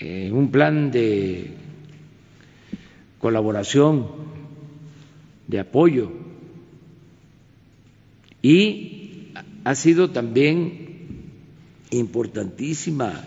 [0.00, 1.52] en un plan de
[3.18, 4.06] colaboración,
[5.46, 6.12] de apoyo
[8.42, 8.97] y
[9.68, 10.86] ha sido también
[11.90, 13.24] importantísima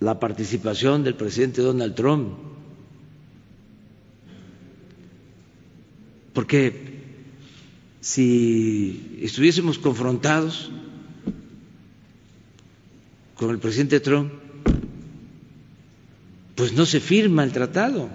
[0.00, 2.52] la participación del presidente Donald Trump
[6.32, 6.72] Porque
[8.00, 10.70] si estuviésemos confrontados
[13.36, 14.32] con el presidente Trump,
[16.54, 18.08] pues no se firma el tratado.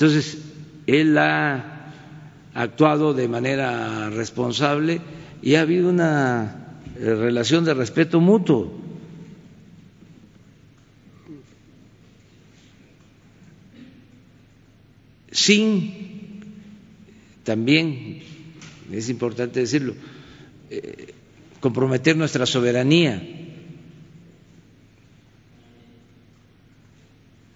[0.00, 0.38] Entonces,
[0.86, 1.92] él ha
[2.54, 5.02] actuado de manera responsable
[5.42, 8.80] y ha habido una relación de respeto mutuo.
[15.32, 16.40] sin
[17.44, 18.22] también,
[18.90, 19.94] es importante decirlo,
[20.70, 21.12] eh,
[21.60, 23.22] comprometer nuestra soberanía.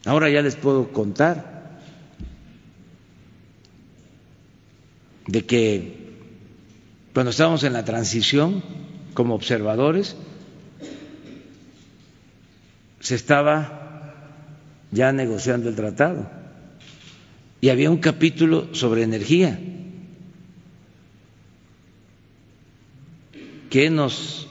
[0.05, 1.54] Ahora ya les puedo contar
[5.27, 6.05] de que
[7.13, 8.63] cuando estábamos en la transición
[9.15, 10.17] como observadores,
[13.01, 14.13] se estaba
[14.91, 16.29] ya negociando el tratado.
[17.61, 19.59] Y había un capítulo sobre energía
[23.71, 24.47] que nos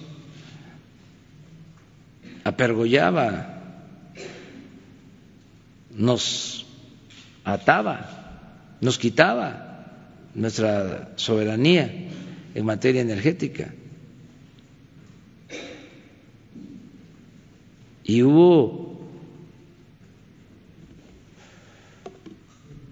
[2.43, 3.61] apergollaba,
[5.91, 6.65] nos
[7.43, 9.62] ataba, nos quitaba
[10.35, 11.91] nuestra soberanía
[12.55, 13.73] en materia energética.
[18.03, 18.99] Y hubo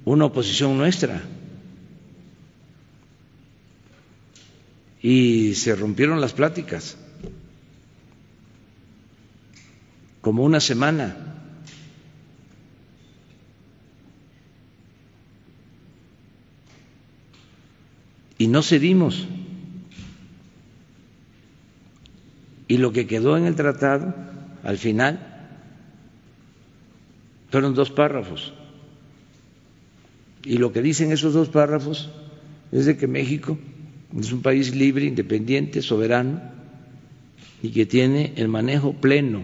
[0.05, 1.22] una oposición nuestra.
[5.01, 6.95] Y se rompieron las pláticas,
[10.22, 11.31] como una semana.
[18.41, 19.27] Y no cedimos.
[22.68, 24.15] Y lo que quedó en el tratado,
[24.63, 25.19] al final,
[27.51, 28.53] fueron dos párrafos
[30.43, 32.09] y lo que dicen esos dos párrafos
[32.72, 33.59] es de que México
[34.18, 36.41] es un país libre, independiente, soberano
[37.61, 39.43] y que tiene el manejo pleno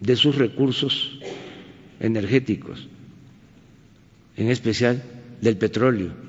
[0.00, 1.20] de sus recursos
[2.00, 2.88] energéticos,
[4.38, 5.02] en especial
[5.42, 6.25] del petróleo.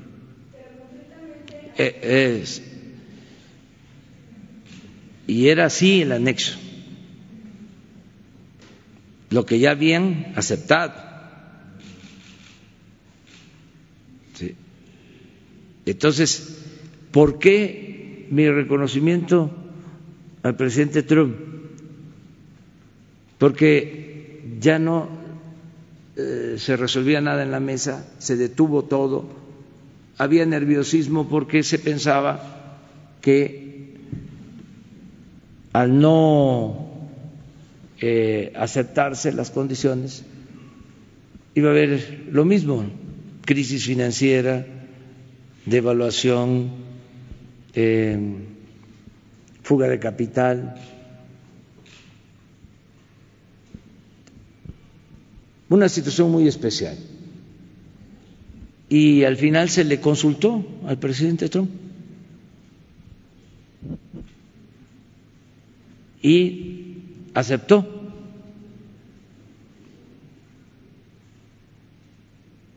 [1.77, 2.43] Eh,
[5.27, 6.57] y era así el anexo,
[9.29, 11.07] lo que ya habían aceptado.
[15.85, 16.57] Entonces,
[17.11, 19.51] ¿por qué mi reconocimiento
[20.43, 21.37] al presidente Trump?
[23.37, 25.07] Porque ya no
[26.17, 29.29] eh, se resolvía nada en la mesa, se detuvo todo,
[30.17, 32.79] había nerviosismo porque se pensaba
[33.21, 33.93] que
[35.73, 36.87] al no
[38.01, 40.23] eh, aceptarse las condiciones,
[41.53, 42.85] iba a haber lo mismo,
[43.45, 44.65] crisis financiera,
[45.65, 46.69] devaluación,
[47.73, 48.17] eh,
[49.61, 50.75] fuga de capital.
[55.69, 56.97] Una situación muy especial.
[58.89, 61.69] Y al final se le consultó al presidente Trump.
[66.21, 66.97] Y
[67.33, 67.97] aceptó.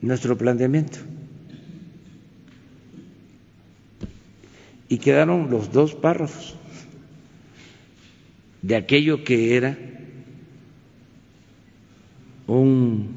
[0.01, 0.97] nuestro planteamiento.
[4.89, 6.55] Y quedaron los dos párrafos
[8.61, 9.77] de aquello que era
[12.47, 13.09] un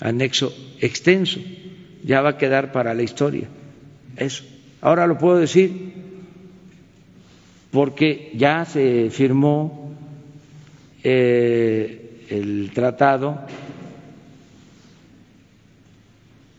[0.00, 1.40] anexo extenso,
[2.04, 3.48] ya va a quedar para la historia.
[4.16, 4.44] Eso.
[4.80, 5.94] Ahora lo puedo decir
[7.72, 9.90] porque ya se firmó
[11.02, 13.40] eh, el tratado,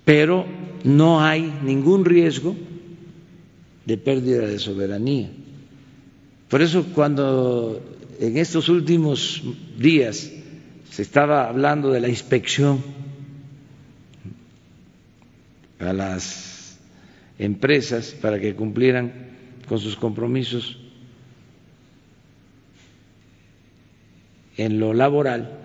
[0.03, 0.45] pero
[0.83, 2.55] no hay ningún riesgo
[3.85, 5.29] de pérdida de soberanía.
[6.49, 7.81] Por eso cuando
[8.19, 9.43] en estos últimos
[9.77, 10.31] días
[10.89, 12.83] se estaba hablando de la inspección
[15.79, 16.79] a las
[17.37, 19.11] empresas para que cumplieran
[19.67, 20.77] con sus compromisos
[24.57, 25.59] en lo laboral,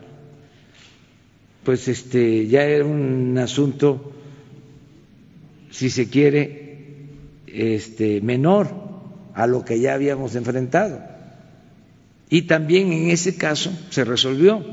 [1.64, 4.12] pues este ya era un asunto,
[5.70, 6.70] si se quiere,
[7.46, 8.74] este menor
[9.34, 11.00] a lo que ya habíamos enfrentado.
[12.28, 14.64] Y también en ese caso se resolvió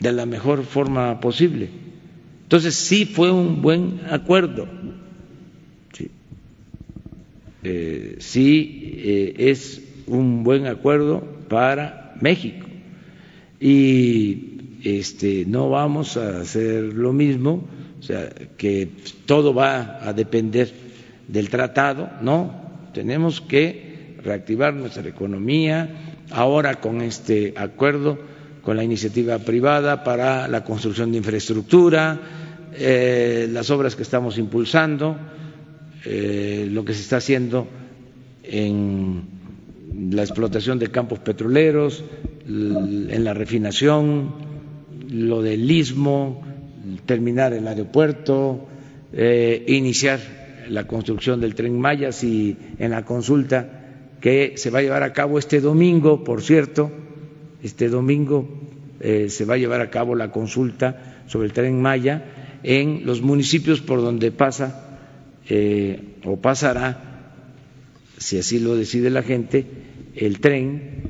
[0.00, 1.70] de la mejor forma posible.
[2.52, 4.68] Entonces sí fue un buen acuerdo.
[5.94, 6.10] Sí,
[7.62, 12.66] eh, eh, es un buen acuerdo para México.
[13.58, 17.66] Y este, no vamos a hacer lo mismo,
[17.98, 18.86] o sea, que
[19.24, 20.70] todo va a depender
[21.28, 25.88] del tratado, no, tenemos que reactivar nuestra economía
[26.30, 28.18] ahora con este acuerdo
[28.62, 32.18] con la iniciativa privada para la construcción de infraestructura,
[32.74, 35.16] eh, las obras que estamos impulsando,
[36.04, 37.66] eh, lo que se está haciendo
[38.44, 39.22] en
[40.10, 42.04] la explotación de campos petroleros,
[42.46, 44.34] en la refinación,
[45.10, 46.42] lo del istmo,
[47.04, 48.66] terminar el aeropuerto,
[49.12, 50.20] eh, iniciar
[50.68, 53.80] la construcción del tren Mayas y en la consulta
[54.20, 56.90] que se va a llevar a cabo este domingo, por cierto,
[57.62, 58.48] este domingo
[59.00, 63.22] eh, se va a llevar a cabo la consulta sobre el tren Maya en los
[63.22, 64.98] municipios por donde pasa
[65.48, 67.34] eh, o pasará,
[68.18, 69.66] si así lo decide la gente,
[70.14, 71.02] el tren.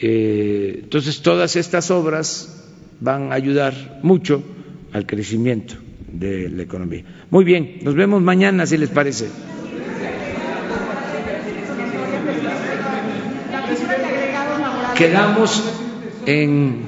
[0.00, 2.66] Eh, entonces, todas estas obras
[3.00, 4.42] van a ayudar mucho
[4.92, 5.74] al crecimiento
[6.12, 7.04] de la economía.
[7.30, 9.26] Muy bien, nos vemos mañana si les parece.
[14.96, 15.77] Quedamos
[16.28, 16.82] en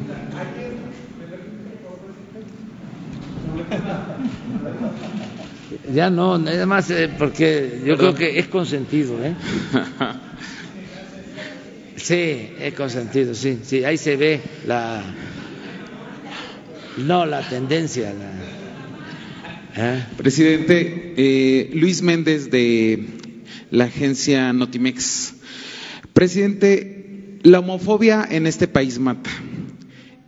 [5.95, 9.35] ya no, nada más eh, porque yo creo que es consentido, ¿eh?
[11.97, 15.03] Sí, es consentido, sí, sí, ahí se ve la
[16.97, 18.33] no la tendencia, la
[19.77, 20.05] ¿Eh?
[20.17, 23.05] Presidente, eh, Luis Méndez de
[23.71, 25.35] la agencia Notimex.
[26.13, 27.00] Presidente,
[27.43, 29.31] la homofobia en este país mata.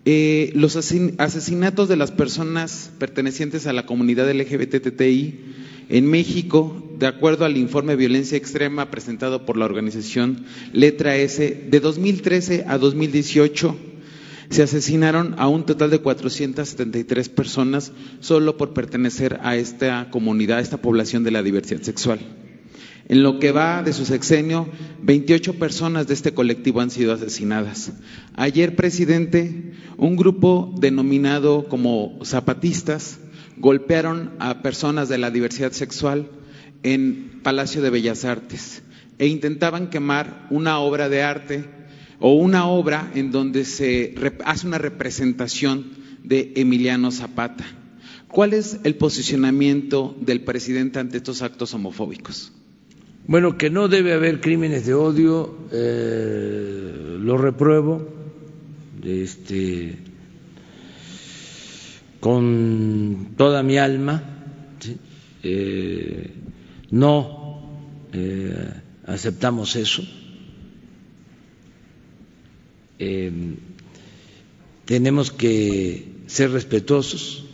[0.05, 5.41] Eh, los asesinatos de las personas pertenecientes a la comunidad LGBTTI
[5.89, 11.81] en México, de acuerdo al informe Violencia Extrema presentado por la organización Letra S, de
[11.81, 13.77] 2013 a 2018,
[14.51, 20.63] se asesinaron a un total de 473 personas solo por pertenecer a esta comunidad, a
[20.63, 22.21] esta población de la diversidad sexual.
[23.13, 24.71] En lo que va de su sexenio,
[25.03, 27.93] 28 personas de este colectivo han sido asesinadas.
[28.37, 33.19] Ayer, presidente, un grupo denominado como zapatistas
[33.59, 36.31] golpearon a personas de la diversidad sexual
[36.85, 38.83] en Palacio de Bellas Artes
[39.19, 41.67] e intentaban quemar una obra de arte
[42.19, 44.15] o una obra en donde se
[44.47, 45.91] hace una representación
[46.25, 47.67] de Emiliano Zapata.
[48.29, 52.53] ¿Cuál es el posicionamiento del presidente ante estos actos homofóbicos?
[53.27, 58.09] Bueno, que no debe haber crímenes de odio, eh, lo repruebo,
[59.05, 59.97] este,
[62.19, 64.23] con toda mi alma,
[65.45, 66.33] eh,
[66.91, 67.71] no
[68.13, 68.73] eh,
[69.07, 70.03] aceptamos eso.
[72.99, 73.31] Eh,
[74.85, 77.45] tenemos que ser respetuosos,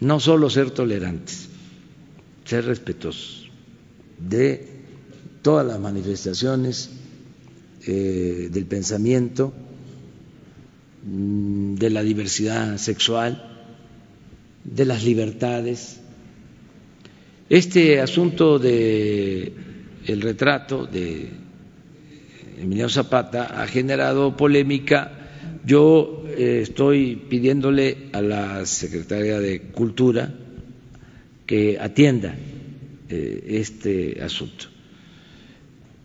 [0.00, 1.48] no solo ser tolerantes,
[2.44, 3.49] ser respetuosos
[4.28, 4.66] de
[5.42, 6.90] todas las manifestaciones
[7.86, 9.52] eh, del pensamiento,
[11.04, 13.46] mm, de la diversidad sexual,
[14.64, 16.00] de las libertades.
[17.48, 19.52] Este asunto de
[20.06, 21.30] retrato de
[22.60, 25.12] Emiliano Zapata ha generado polémica.
[25.64, 30.32] Yo eh, estoy pidiéndole a la Secretaría de Cultura
[31.46, 32.34] que atienda
[33.10, 34.66] eh, este asunto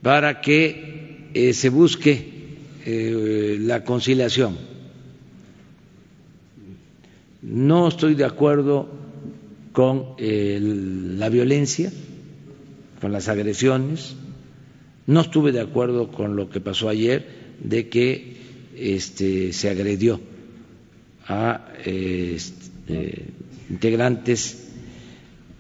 [0.02, 2.34] para que eh, se busque
[2.88, 4.56] la conciliación.
[7.41, 8.88] No estoy de acuerdo
[9.72, 11.91] con la violencia,
[13.02, 14.15] con las agresiones,
[15.07, 17.26] no estuve de acuerdo con lo que pasó ayer
[17.60, 18.36] de que
[18.76, 20.19] este, se agredió
[21.27, 23.26] a este,
[23.69, 24.69] integrantes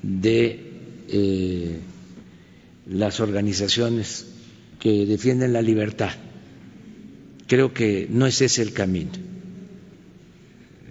[0.01, 0.64] de
[1.09, 1.79] eh,
[2.87, 4.25] las organizaciones
[4.79, 6.11] que defienden la libertad.
[7.47, 9.11] Creo que no es ese el camino.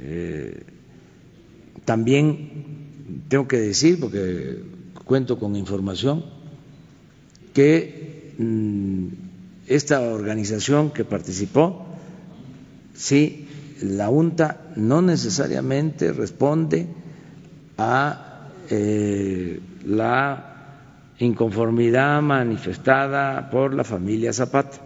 [0.00, 0.62] Eh,
[1.84, 4.58] también tengo que decir, porque
[5.04, 6.24] cuento con información,
[7.52, 8.04] que
[8.38, 9.08] Mm,
[9.68, 11.86] esta organización que participó,
[12.94, 13.46] sí,
[13.80, 16.86] la UNTA no necesariamente responde
[17.78, 20.54] a eh, la
[21.18, 24.78] inconformidad manifestada por la familia Zapata.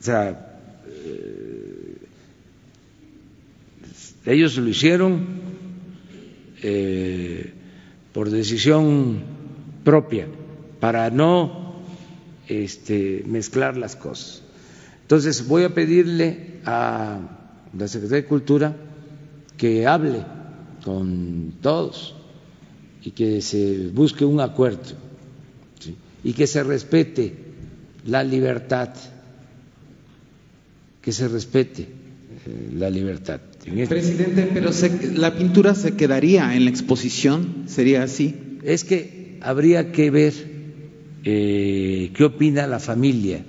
[0.00, 1.96] O sea, eh,
[4.26, 5.26] ellos lo hicieron
[6.62, 7.52] eh,
[8.12, 9.22] por decisión
[9.84, 10.26] propia
[10.80, 11.82] para no
[12.48, 14.42] este, mezclar las cosas.
[15.02, 17.20] Entonces voy a pedirle a
[17.76, 18.76] la Secretaría de Cultura
[19.56, 20.24] que hable
[20.84, 22.16] con todos
[23.04, 24.94] y que se busque un acuerdo
[26.24, 27.34] y que se respete
[28.06, 28.90] la libertad,
[31.00, 33.40] que se respete eh, la libertad.
[33.64, 34.70] Este Presidente, pero
[35.14, 38.58] la pintura se quedaría en la exposición, ¿sería así?
[38.64, 40.32] Es que habría que ver
[41.24, 43.44] eh, qué opina la familia,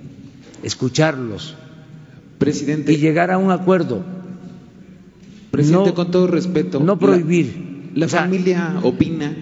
[0.62, 1.54] escucharlos
[2.38, 4.04] Presidente, y llegar a un acuerdo.
[5.50, 7.73] Presidente, con todo respeto, no prohibir.
[7.94, 9.34] La, familia opina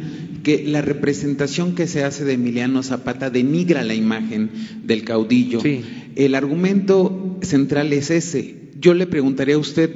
[0.43, 4.51] que la representación que se hace de Emiliano Zapata denigra la imagen
[4.85, 5.61] del caudillo.
[6.16, 8.70] El argumento central es ese.
[8.79, 9.91] Yo le preguntaría a usted,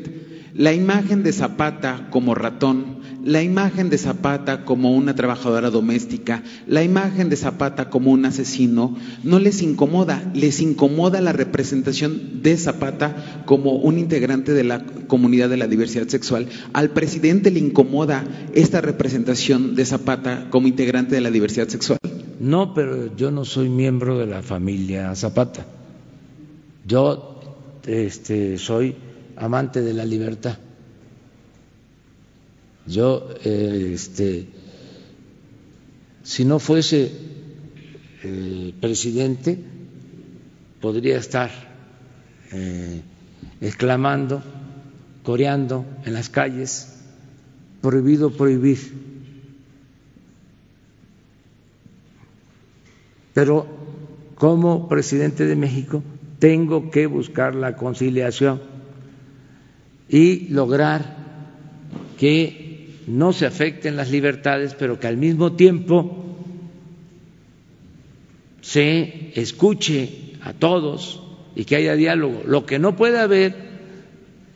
[0.55, 2.96] la imagen de Zapata como ratón
[3.27, 8.97] la imagen de Zapata como una trabajadora doméstica, la imagen de Zapata como un asesino,
[9.25, 15.49] no les incomoda, les incomoda la representación de Zapata como un integrante de la comunidad
[15.49, 16.47] de la diversidad sexual.
[16.73, 18.25] Al presidente le incomoda
[18.55, 21.99] esta representación de Zapata como integrante de la diversidad sexual.
[22.39, 25.67] No, pero yo no soy miembro de la familia Zapata.
[26.87, 27.41] Yo
[27.87, 28.95] este, soy
[29.37, 30.59] amante de la libertad.
[32.87, 34.47] Yo, eh, este,
[36.23, 37.11] si no fuese
[38.23, 39.59] el presidente,
[40.81, 41.51] podría estar
[42.53, 43.01] eh,
[43.61, 44.43] exclamando,
[45.25, 46.97] coreando en las calles,
[47.81, 48.79] prohibido prohibir.
[53.35, 53.67] Pero
[54.37, 56.03] como presidente de México
[56.39, 58.61] tengo que buscar la conciliación
[60.09, 61.17] y lograr
[62.19, 62.66] que
[63.07, 66.25] no se afecten las libertades, pero que al mismo tiempo
[68.61, 71.21] se escuche a todos
[71.55, 72.43] y que haya diálogo.
[72.45, 73.55] Lo que no puede haber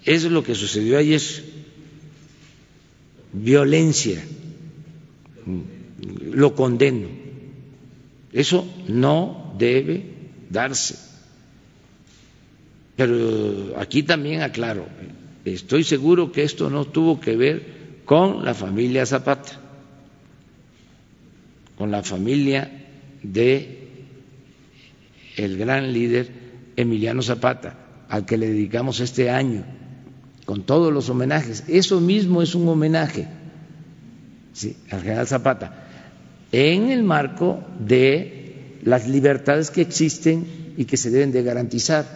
[0.05, 1.21] es lo que sucedió ayer,
[3.33, 4.21] violencia,
[6.33, 7.09] lo condeno.
[8.33, 10.05] Eso no debe
[10.51, 10.97] darse.
[12.97, 14.87] Pero aquí también aclaro,
[15.45, 17.80] estoy seguro que esto no tuvo que ver
[18.11, 19.53] con la familia Zapata,
[21.79, 22.69] con la familia
[23.23, 23.89] de
[25.37, 26.29] el gran líder
[26.75, 29.63] Emiliano Zapata, al que le dedicamos este año,
[30.45, 31.63] con todos los homenajes.
[31.69, 33.29] Eso mismo es un homenaje
[34.91, 35.87] al general Zapata,
[36.51, 42.07] en el marco de las libertades que existen y que se deben de garantizar.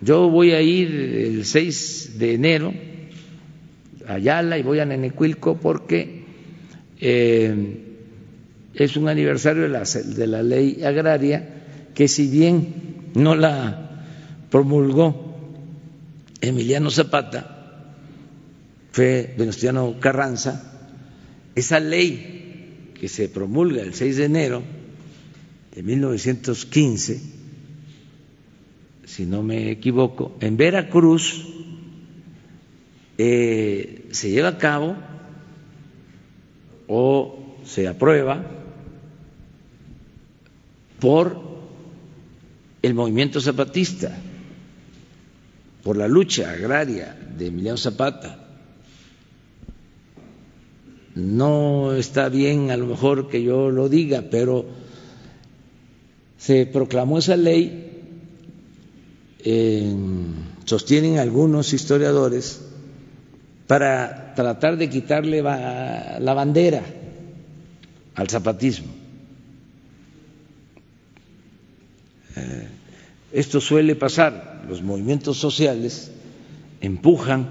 [0.00, 2.93] Yo voy a ir el 6 de enero
[4.08, 6.24] Ayala y voy a Nenecuilco porque
[7.00, 7.84] eh,
[8.74, 11.64] es un aniversario de la, de la ley agraria
[11.94, 14.04] que si bien no la
[14.50, 15.34] promulgó
[16.40, 17.54] Emiliano Zapata,
[18.92, 20.72] fue Venustiano Carranza,
[21.54, 24.62] esa ley que se promulga el 6 de enero
[25.74, 27.20] de 1915,
[29.06, 31.46] si no me equivoco, en Veracruz
[33.18, 34.96] eh, se lleva a cabo
[36.88, 38.44] o se aprueba
[41.00, 41.38] por
[42.82, 44.16] el movimiento zapatista,
[45.82, 48.40] por la lucha agraria de Emiliano Zapata.
[51.14, 54.66] No está bien a lo mejor que yo lo diga, pero
[56.36, 58.02] se proclamó esa ley,
[60.64, 62.60] sostienen algunos historiadores,
[63.66, 66.82] para tratar de quitarle la bandera
[68.14, 68.88] al zapatismo.
[72.36, 72.68] Eh,
[73.32, 76.10] esto suele pasar, los movimientos sociales
[76.80, 77.48] empujan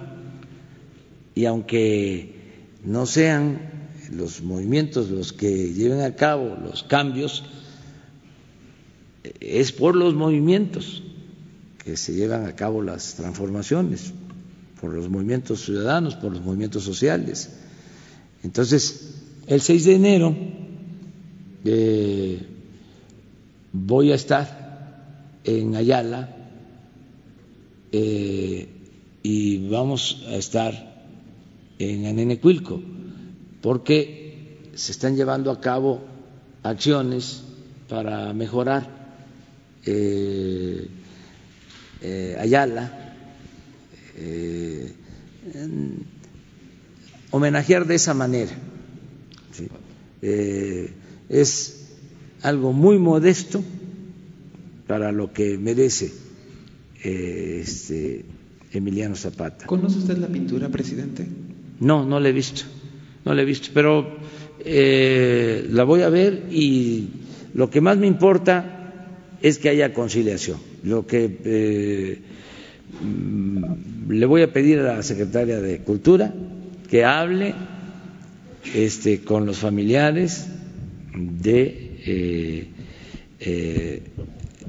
[1.36, 2.36] y aunque
[2.84, 3.72] no sean
[4.12, 7.44] los movimientos los que lleven a cabo los cambios,
[9.40, 11.04] es por los movimientos
[11.84, 14.14] que se llevan a cabo las transformaciones,
[14.84, 17.52] por los movimientos ciudadanos, por los movimientos sociales.
[18.44, 19.14] Entonces,
[19.48, 20.36] el 6 de enero
[21.64, 22.46] eh,
[23.72, 26.36] voy a estar en Ayala
[27.94, 28.68] eh,
[29.24, 31.06] y vamos a estar
[31.80, 32.82] en Anenecuilco,
[33.62, 36.02] porque se están llevando a cabo
[36.62, 37.42] acciones
[37.88, 38.86] para mejorar
[39.86, 40.90] eh,
[42.38, 43.03] Ayala,
[44.16, 44.92] eh,
[47.32, 48.52] homenajear de esa manera.
[51.30, 51.80] es
[52.42, 53.64] algo muy modesto
[54.88, 56.12] para lo que merece
[57.04, 58.26] este,
[58.72, 59.66] Emiliano Zapata.
[59.66, 61.28] ¿Conoce usted la pintura, presidente?
[61.80, 62.64] No, no la he visto,
[63.26, 64.18] no la he visto, pero
[64.60, 67.10] eh, la voy a ver y
[67.54, 69.08] lo que más me importa
[69.42, 70.58] es que haya conciliación.
[70.84, 72.20] Lo que eh,
[74.08, 76.34] le voy a pedir a la secretaria de Cultura
[76.90, 77.54] que hable
[78.74, 80.48] este, con los familiares
[81.16, 84.04] de eh,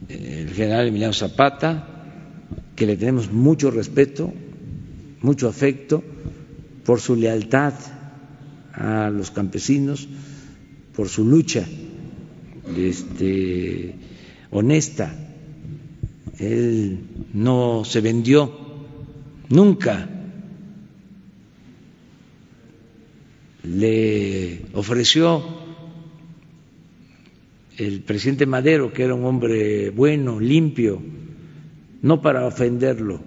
[0.09, 1.89] el general Emiliano Zapata,
[2.74, 4.32] que le tenemos mucho respeto,
[5.20, 6.02] mucho afecto
[6.85, 7.74] por su lealtad
[8.73, 10.09] a los campesinos,
[10.94, 11.65] por su lucha
[12.77, 13.94] este,
[14.51, 15.15] honesta.
[16.39, 16.98] Él
[17.32, 18.64] no se vendió
[19.48, 20.08] nunca.
[23.62, 25.42] Le ofreció
[27.78, 31.00] el presidente Madero, que era un hombre bueno, limpio,
[32.02, 33.20] no para ofenderlo,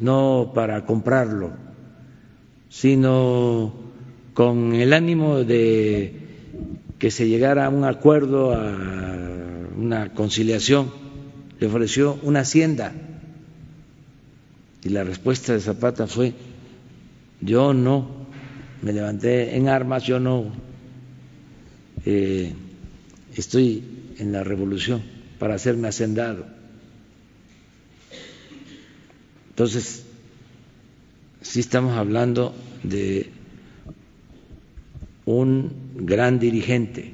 [0.00, 1.52] no para comprarlo,
[2.68, 3.72] sino
[4.34, 6.14] con el ánimo de
[6.98, 8.76] que se llegara a un acuerdo, a
[9.76, 10.90] una conciliación.
[11.60, 12.92] Le ofreció una hacienda
[14.84, 16.34] y la respuesta de Zapata fue,
[17.40, 18.26] yo no,
[18.82, 20.52] me levanté en armas, yo no
[22.04, 22.52] eh,
[23.34, 23.82] estoy
[24.18, 25.02] en la revolución
[25.38, 26.46] para hacerme hacendado.
[29.50, 30.04] Entonces,
[31.40, 33.30] sí estamos hablando de
[35.24, 37.12] un gran dirigente.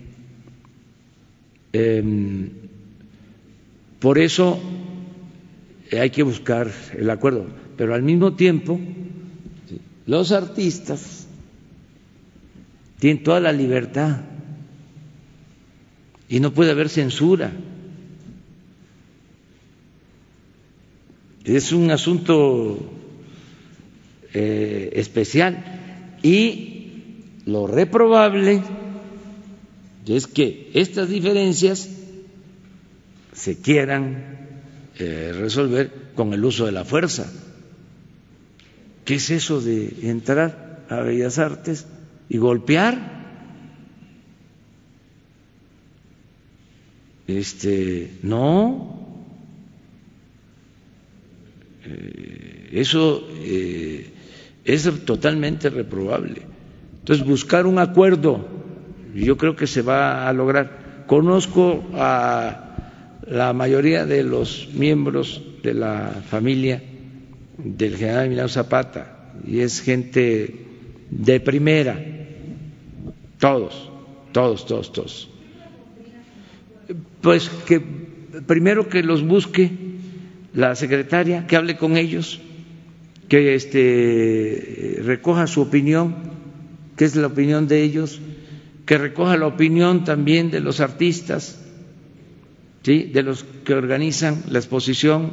[1.73, 2.51] Em,
[3.99, 4.61] por eso
[5.93, 7.47] hay que buscar el acuerdo,
[7.77, 8.81] pero al mismo tiempo
[10.06, 11.27] los artistas
[12.98, 14.20] tienen toda la libertad
[16.28, 17.52] y no puede haber censura.
[21.44, 22.78] Es un asunto
[24.32, 26.74] eh, especial y
[27.44, 28.62] lo reprobable
[30.06, 31.89] es que estas diferencias
[33.32, 34.44] se quieran
[34.99, 37.31] eh, resolver con el uso de la fuerza.
[39.05, 41.87] ¿Qué es eso de entrar a Bellas Artes
[42.29, 43.12] y golpear?
[47.27, 49.05] Este, no,
[51.87, 54.11] Eh, eso eh,
[54.65, 56.43] es totalmente reprobable.
[57.01, 58.47] Entonces, buscar un acuerdo,
[59.15, 61.05] yo creo que se va a lograr.
[61.07, 62.64] Conozco a
[63.27, 66.83] la mayoría de los miembros de la familia
[67.59, 70.55] del general Emiliano Zapata y es gente
[71.11, 72.03] de primera,
[73.39, 73.91] todos,
[74.33, 75.31] todos, todos, todos.
[77.21, 77.81] Pues que
[78.47, 79.71] primero que los busque
[80.53, 82.41] la secretaria, que hable con ellos,
[83.29, 86.15] que este, recoja su opinión,
[86.97, 88.21] que es la opinión de ellos,
[88.87, 91.64] que recoja la opinión también de los artistas,
[92.85, 93.05] ¿sí?
[93.05, 95.32] de los que organizan la exposición,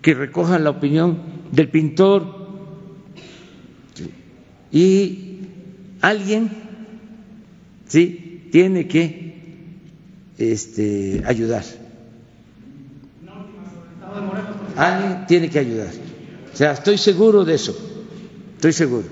[0.00, 1.18] que recoja la opinión
[1.52, 2.42] del pintor
[4.72, 5.38] y
[6.00, 6.50] alguien
[7.86, 9.34] sí tiene que
[10.38, 11.62] este, ayudar.
[14.76, 15.90] Alguien tiene que ayudar.
[16.52, 17.76] O sea, estoy seguro de eso.
[18.56, 19.04] Estoy seguro.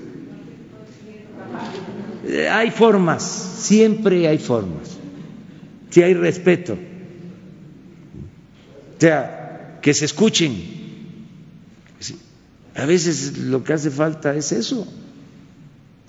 [2.25, 4.97] Eh, hay formas, siempre hay formas.
[5.91, 6.77] Si hay respeto.
[9.01, 10.79] O sea, que se escuchen.
[12.75, 14.87] A veces lo que hace falta es eso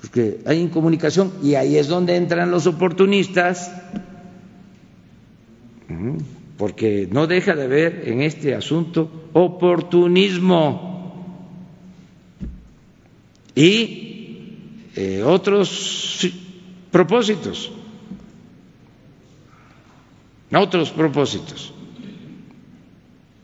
[0.03, 3.71] porque hay incomunicación y ahí es donde entran los oportunistas,
[6.59, 10.91] porque no deja de haber en este asunto oportunismo
[13.55, 14.57] y
[14.97, 16.27] eh, otros
[16.91, 17.71] propósitos,
[20.53, 21.73] otros propósitos.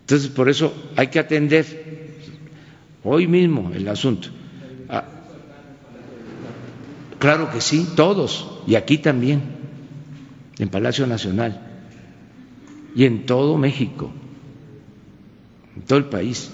[0.09, 1.67] Entonces, por eso hay que atender
[3.05, 4.31] hoy mismo el asunto.
[7.19, 9.43] Claro que sí, todos, y aquí también,
[10.59, 11.61] en Palacio Nacional,
[12.95, 14.11] y en todo México,
[15.77, 16.53] en todo el país.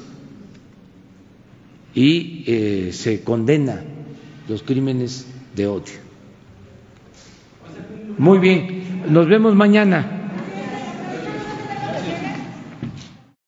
[1.94, 3.84] Y eh, se condena
[4.48, 5.94] los crímenes de odio.
[8.18, 10.23] Muy bien, nos vemos mañana.